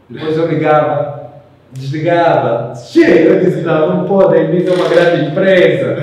Depois 0.08 0.36
eu 0.36 0.46
ligava, 0.48 1.32
desligava, 1.72 2.74
chega, 2.74 3.30
eu 3.30 3.40
disse, 3.40 3.62
não, 3.62 3.96
não 3.96 4.04
pode, 4.06 4.34
a 4.34 4.42
Emisa 4.42 4.70
é 4.70 4.74
uma 4.74 4.88
grande 4.88 5.30
empresa. 5.30 5.96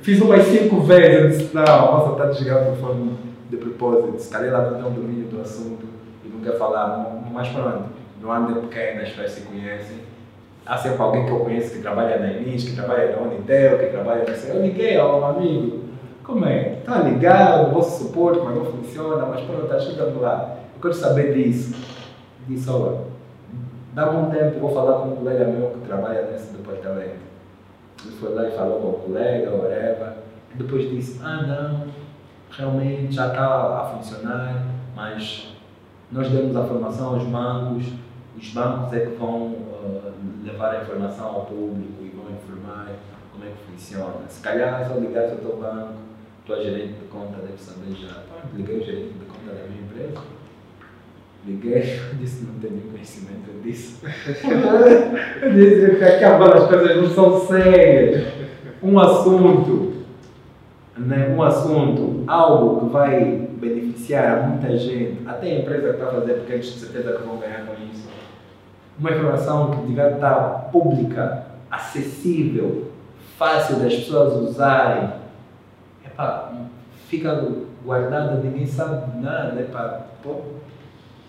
Fiz 0.00 0.20
umas 0.20 0.42
cinco 0.44 0.80
vezes, 0.80 1.20
eu 1.20 1.28
disse, 1.28 1.54
não, 1.54 1.64
a 1.64 1.92
moça 1.92 2.12
está 2.12 2.24
desligando 2.26 2.60
o 2.60 2.64
telefone 2.64 3.18
de 3.50 3.56
propósito, 3.58 4.18
se 4.18 4.30
calhar 4.30 4.48
ela 4.48 4.70
não 4.70 4.78
tem 4.78 4.90
um 4.90 4.94
domínio 4.94 5.28
do 5.28 5.40
assunto 5.40 5.86
e 6.24 6.28
não 6.28 6.40
quer 6.40 6.56
falar, 6.58 7.22
mas 7.30 7.48
pronto, 7.48 7.84
no 8.20 8.30
ano 8.30 8.58
é 8.58 8.60
pequeno 8.62 9.02
as 9.02 9.10
pessoas 9.10 9.32
se 9.32 9.42
conhecem 9.42 10.11
há 10.66 10.76
sempre 10.76 11.02
alguém 11.02 11.26
que 11.26 11.32
eu 11.32 11.40
conheço 11.40 11.74
que 11.74 11.82
trabalha 11.82 12.18
na 12.18 12.32
Enis, 12.32 12.64
que 12.64 12.74
trabalha 12.74 13.16
na 13.16 13.22
Unitel, 13.22 13.78
que 13.78 13.86
trabalha 13.86 14.24
na 14.24 14.32
Eu 14.32 14.62
liguei 14.62 14.96
ao 14.96 15.24
amigo, 15.24 15.84
como 16.24 16.44
é? 16.46 16.78
Está 16.78 16.98
ligado, 17.00 17.68
o 17.68 17.74
vosso 17.74 18.04
suporte, 18.04 18.40
mas 18.44 18.54
não 18.54 18.64
funciona, 18.64 19.26
mas 19.26 19.40
pronto, 19.42 19.64
está 19.64 19.78
chegando 19.78 20.20
lá. 20.20 20.56
Eu 20.74 20.80
quero 20.80 20.94
saber 20.94 21.34
disso. 21.34 21.74
Disse, 22.46 22.68
olha, 22.70 22.98
dá-me 23.92 24.18
um 24.18 24.30
tempo, 24.30 24.60
vou 24.60 24.72
falar 24.72 25.00
com 25.00 25.08
um 25.08 25.16
colega 25.16 25.44
meu 25.44 25.70
que 25.70 25.86
trabalha 25.86 26.30
nesse 26.30 26.52
departamento. 26.52 27.22
Ele 28.04 28.16
foi 28.18 28.34
lá 28.34 28.48
e 28.48 28.52
falou 28.52 28.80
com 28.80 28.88
o 28.88 28.92
colega, 28.92 29.50
whatever. 29.50 30.12
E 30.54 30.58
depois 30.58 30.90
disse, 30.90 31.20
ah 31.22 31.42
não, 31.42 31.86
realmente 32.50 33.14
já 33.14 33.28
está 33.28 33.44
a 33.44 33.84
funcionar, 33.96 34.64
mas 34.94 35.54
nós 36.10 36.28
demos 36.28 36.54
a 36.56 36.64
formação 36.64 37.14
aos 37.14 37.24
bancos, 37.24 37.86
os 38.36 38.48
bancos 38.52 38.92
é 38.92 39.00
que 39.00 39.16
vão 39.16 39.54
uh, 39.82 40.12
levar 40.44 40.76
a 40.76 40.82
informação 40.82 41.26
ao 41.26 41.46
público 41.46 42.02
e 42.02 42.08
vão 42.08 42.26
informar 42.30 42.88
como 43.32 43.44
é 43.44 43.48
que 43.48 43.72
funciona. 43.72 44.26
Se 44.28 44.40
calhar 44.42 44.86
só 44.88 44.94
ligar 44.94 45.30
ao 45.30 45.36
teu 45.36 45.56
banco, 45.56 45.94
tua 46.46 46.62
gerente 46.62 46.94
de 46.94 47.06
conta 47.06 47.40
deve 47.40 47.58
saber 47.58 47.94
já. 47.94 48.22
Liguei 48.54 48.78
o 48.78 48.84
gerente 48.84 49.14
de 49.14 49.24
conta 49.24 49.54
da 49.54 49.68
minha 49.68 49.82
empresa. 49.82 50.22
Liguei, 51.46 52.00
disse 52.20 52.44
não 52.44 52.54
tenho 52.60 52.80
conhecimento 52.90 53.62
disso. 53.62 54.00
disse 55.54 55.96
que 55.96 56.04
acaba 56.04 56.54
as 56.54 56.68
coisas 56.68 56.96
não 56.96 57.08
são 57.08 57.46
sérias. 57.46 58.32
Um 58.82 58.98
assunto, 58.98 60.04
né, 60.96 61.28
um 61.28 61.42
assunto, 61.42 62.24
algo 62.26 62.80
que 62.80 62.92
vai 62.92 63.48
beneficiar 63.52 64.48
muita 64.48 64.76
gente, 64.76 65.22
até 65.24 65.52
a 65.52 65.60
empresa 65.60 65.88
que 65.88 65.94
está 65.94 66.08
a 66.08 66.12
fazer, 66.12 66.34
porque 66.34 66.52
eles 66.52 66.66
de 66.66 66.80
certeza 66.80 67.12
que 67.12 67.22
vão 67.26 67.38
ganhar 67.38 67.64
com 67.64 67.74
isso 67.74 68.12
uma 68.98 69.10
informação 69.10 69.70
que 69.70 69.86
devia 69.86 70.10
estar 70.10 70.70
pública, 70.70 71.46
acessível, 71.70 72.92
fácil 73.36 73.76
das 73.76 73.94
pessoas 73.94 74.34
usarem, 74.34 75.10
epá, 76.04 76.52
fica 77.08 77.48
guardada, 77.84 78.40
ninguém 78.42 78.66
sabe 78.66 79.20
nada. 79.20 79.60
Epá, 79.60 80.06
pô, 80.22 80.42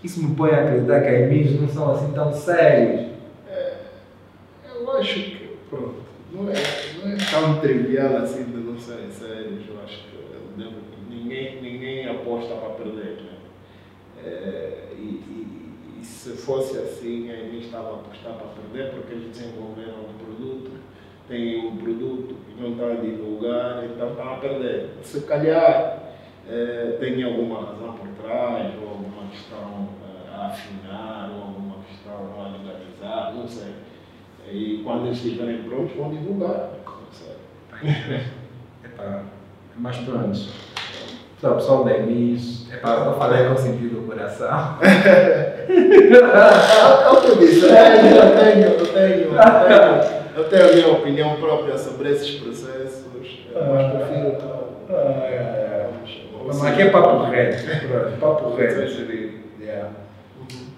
isso 0.04 0.22
me 0.22 0.36
põe 0.36 0.52
a 0.52 0.64
acreditar 0.64 1.02
que 1.02 1.08
as 1.08 1.30
mídias 1.30 1.62
não 1.62 1.68
são 1.68 1.92
assim 1.92 2.12
tão 2.14 2.34
sérios. 2.34 3.12
É, 3.50 3.76
eu 4.76 4.92
acho 4.98 5.14
que, 5.14 5.58
pronto, 5.70 6.04
não 6.32 6.50
é, 6.50 6.54
não 7.02 7.12
é 7.12 7.18
tão 7.32 7.60
trivial 7.60 8.18
assim 8.18 8.44
de 8.44 8.58
não 8.58 8.78
serem 8.78 9.10
sérios. 9.10 9.64
Eu 9.68 9.76
acho 9.84 10.04
que 10.04 10.14
ninguém, 11.10 11.62
ninguém 11.62 12.10
aposta 12.10 12.56
para 12.56 12.70
perder. 12.70 13.22
Né? 13.22 13.34
É, 14.26 14.88
e, 14.98 15.02
e 15.02 15.63
e 16.04 16.06
se 16.06 16.32
fosse 16.32 16.78
assim, 16.78 17.32
a 17.32 17.34
EMI 17.34 17.60
estava 17.60 17.92
a 17.92 17.94
apostar 17.94 18.34
para 18.34 18.48
perder, 18.48 18.92
porque 18.92 19.14
eles 19.14 19.32
desenvolveram 19.32 20.02
um 20.02 20.14
produto, 20.22 20.72
têm 21.30 21.66
um 21.66 21.78
produto 21.78 22.36
e 22.50 22.62
não 22.62 22.72
estão 22.72 22.92
a 22.92 22.96
divulgar, 22.96 23.86
então 23.86 24.10
estão 24.10 24.34
a 24.34 24.36
perder. 24.36 24.90
Se 25.02 25.22
calhar 25.22 26.00
eh, 26.50 26.98
tem 27.00 27.24
alguma 27.24 27.68
razão 27.68 27.94
por 27.94 28.10
trás, 28.22 28.74
ou 28.82 28.90
alguma 28.90 29.30
questão 29.32 29.88
eh, 30.04 30.36
a 30.36 30.48
afinar, 30.48 31.32
ou 31.38 31.42
alguma 31.42 31.76
questão 31.88 32.34
a 32.38 32.50
legalizar, 32.50 33.34
não 33.34 33.48
sei. 33.48 33.74
E 34.52 34.82
quando 34.84 35.06
eles 35.06 35.24
estiverem 35.24 35.64
prontos, 35.64 35.96
vão 35.96 36.10
divulgar. 36.10 36.70
Não 36.86 37.08
sei. 37.14 38.24
Epá, 38.84 39.24
mas 39.78 39.98
pronto. 40.00 40.38
Então, 41.38 41.56
pessoal 41.56 41.86
da 41.86 41.98
EMIS, 41.98 42.70
epá, 42.74 43.06
eu 43.06 43.18
falei 43.18 43.48
com 43.48 43.56
sentido 43.56 44.02
do 44.02 44.08
coração. 44.08 44.80
é 45.70 47.10
o 47.10 47.22
que 47.22 47.28
eu 47.30 47.36
disse, 47.38 47.66
eu 47.66 47.70
tenho, 47.70 48.18
eu 48.18 48.36
tenho, 48.36 48.68
eu 48.68 48.86
tenho, 48.88 50.24
eu 50.36 50.44
tenho 50.46 50.70
a 50.70 50.74
minha 50.74 50.88
opinião 50.92 51.36
própria 51.38 51.78
sobre 51.78 52.12
esses 52.12 52.40
processos, 52.40 53.06
mas 53.14 53.94
prefiro 53.94 54.38
não. 54.40 54.64
Mas 56.46 56.64
aqui 56.66 56.82
é 56.82 56.90
papo 56.90 57.24
reto, 57.30 57.64
papo 58.20 58.56
reto. 58.56 59.44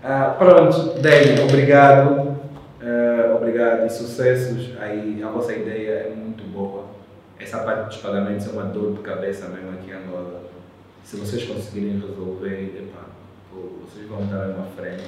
Ah, 0.03 0.35
pronto, 0.37 0.99
Dani, 1.01 1.41
obrigado. 1.41 2.35
Uh, 2.79 3.35
obrigado 3.35 3.87
e 3.87 3.89
sucessos. 3.89 4.69
Aí, 4.79 5.19
a 5.23 5.29
vossa 5.29 5.53
ideia 5.53 5.91
é 5.91 6.13
muito 6.15 6.43
boa. 6.43 6.85
Essa 7.39 7.57
parte 7.59 7.87
dos 7.87 7.97
pagamentos 7.97 8.47
é 8.47 8.51
uma 8.51 8.65
dor 8.65 8.93
de 8.93 8.99
cabeça 8.99 9.47
mesmo 9.47 9.71
aqui 9.71 9.89
em 9.89 9.93
Angola. 9.93 10.43
Se 11.03 11.17
vocês 11.17 11.43
conseguirem 11.45 11.99
resolver, 11.99 12.75
epa, 12.77 13.05
vocês 13.55 14.07
vão 14.07 14.23
estar 14.23 14.47
na 14.47 14.63
frente, 14.63 15.03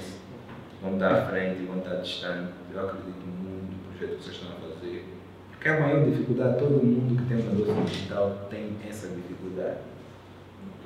vão 0.81 0.93
estar 0.93 1.11
à 1.11 1.25
frente, 1.25 1.65
vão 1.65 1.77
estar 1.79 1.95
distante. 1.95 2.51
Eu 2.73 2.79
acredito 2.81 3.25
muito 3.25 3.71
no 3.71 3.91
projeto 3.91 4.17
que 4.17 4.23
vocês 4.23 4.35
estão 4.35 4.49
a 4.51 4.73
fazer. 4.73 5.05
Porque 5.51 5.69
a 5.69 5.79
maior 5.79 6.05
dificuldade, 6.09 6.59
todo 6.59 6.83
mundo 6.83 7.21
que 7.21 7.27
tem 7.27 7.41
uma 7.41 7.55
doce 7.55 7.81
digital 7.91 8.47
tem 8.49 8.77
essa 8.87 9.07
dificuldade. 9.07 9.79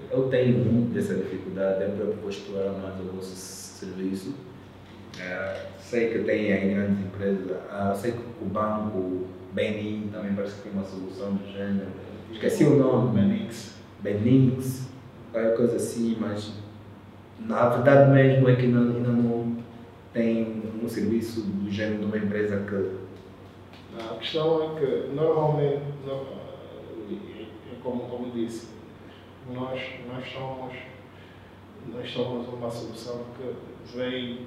Eu 0.09 0.29
tenho 0.29 0.59
muito 0.59 0.93
dessa 0.93 1.15
dificuldade, 1.15 1.83
eu 1.83 2.17
vou 2.19 2.29
explorar 2.29 2.71
mais 2.71 2.99
o 2.99 3.15
vosso 3.15 3.35
serviço. 3.35 4.33
É, 5.19 5.67
sei 5.79 6.09
que 6.09 6.19
tem 6.19 6.53
aí 6.53 6.73
grandes 6.73 7.05
empresas, 7.05 7.57
ah, 7.69 7.93
sei 7.93 8.13
que 8.13 8.23
o 8.41 8.45
banco 8.45 9.27
Benin 9.53 10.09
também 10.11 10.33
parece 10.33 10.55
que 10.55 10.61
tem 10.61 10.71
uma 10.71 10.85
solução 10.85 11.33
do 11.33 11.51
gênero. 11.51 11.89
Esqueci 12.31 12.63
o 12.63 12.77
nome. 12.77 13.19
Benix. 13.19 13.75
Benix 13.99 14.87
qualquer 15.31 15.55
coisa 15.55 15.75
assim, 15.75 16.17
mas 16.19 16.53
na 17.45 17.69
verdade 17.69 18.11
mesmo 18.11 18.49
é 18.49 18.55
que 18.55 18.63
ainda, 18.63 18.79
ainda 18.79 19.09
não 19.09 19.57
tem 20.13 20.63
um 20.81 20.87
serviço 20.87 21.41
do 21.41 21.69
género 21.71 21.99
de 21.99 22.05
uma 22.05 22.17
empresa 22.17 22.65
que. 22.67 23.01
A 23.99 24.15
questão 24.15 24.77
é 24.77 24.79
que 24.79 25.13
normalmente, 25.13 25.81
é 26.09 27.75
como, 27.83 28.03
como 28.03 28.31
disse, 28.31 28.69
nós, 29.53 29.81
nós 30.07 30.25
somos 30.31 30.73
nós 31.87 32.09
somos 32.11 32.47
uma 32.47 32.69
solução 32.69 33.21
que 33.37 33.97
veio 33.97 34.45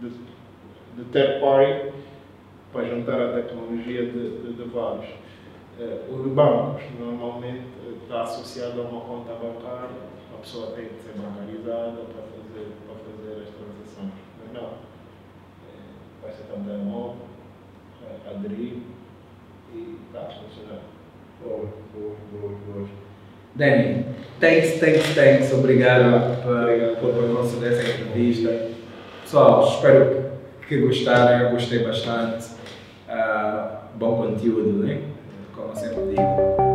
de, 0.00 0.10
de 0.10 1.04
third 1.10 1.40
party 1.40 1.92
para 2.72 2.84
juntar 2.84 3.20
a 3.20 3.32
tecnologia 3.32 4.04
de, 4.06 4.42
de, 4.42 4.52
de 4.52 4.64
vários. 4.64 5.08
Uh, 5.78 6.14
os 6.14 6.32
bancos 6.32 6.82
normalmente 6.98 7.66
está 8.02 8.22
associado 8.22 8.80
a 8.80 8.84
uma 8.84 9.00
conta 9.00 9.32
bancária, 9.34 9.90
a 10.34 10.38
pessoa 10.38 10.72
tem 10.72 10.86
que 10.86 11.00
ser 11.00 11.12
bancarizada 11.18 12.02
para 12.12 12.22
fazer 12.22 13.42
as 13.42 13.48
transações. 13.54 14.12
Mas 14.42 14.45
não. 14.56 14.68
É, 15.66 16.22
vai 16.22 16.32
ser 16.32 16.44
também 16.52 16.84
novo, 16.84 17.16
é, 18.02 18.30
aderir 18.30 18.78
e 19.74 19.98
está 20.06 20.20
a 20.20 20.30
funcionar. 20.30 20.80
Boa, 21.42 21.68
boa, 21.94 22.14
boa, 22.32 22.52
boa. 22.66 22.88
Danny, 23.54 24.04
thanks, 24.40 24.80
thanks, 24.80 25.14
thanks. 25.14 25.52
Obrigado, 25.52 26.42
por, 26.42 27.00
por, 27.00 27.14
por 27.14 27.36
conceder 27.36 27.72
essa 27.72 28.02
entrevista. 28.02 28.68
Pessoal, 29.22 29.66
espero 29.66 30.30
que 30.68 30.78
gostaram. 30.78 31.46
Eu 31.46 31.50
gostei 31.52 31.84
bastante. 31.84 32.46
Uh, 33.08 33.76
bom 33.94 34.16
conteúdo, 34.16 34.84
né? 34.84 35.00
Como 35.54 35.74
sempre 35.74 36.08
digo. 36.10 36.65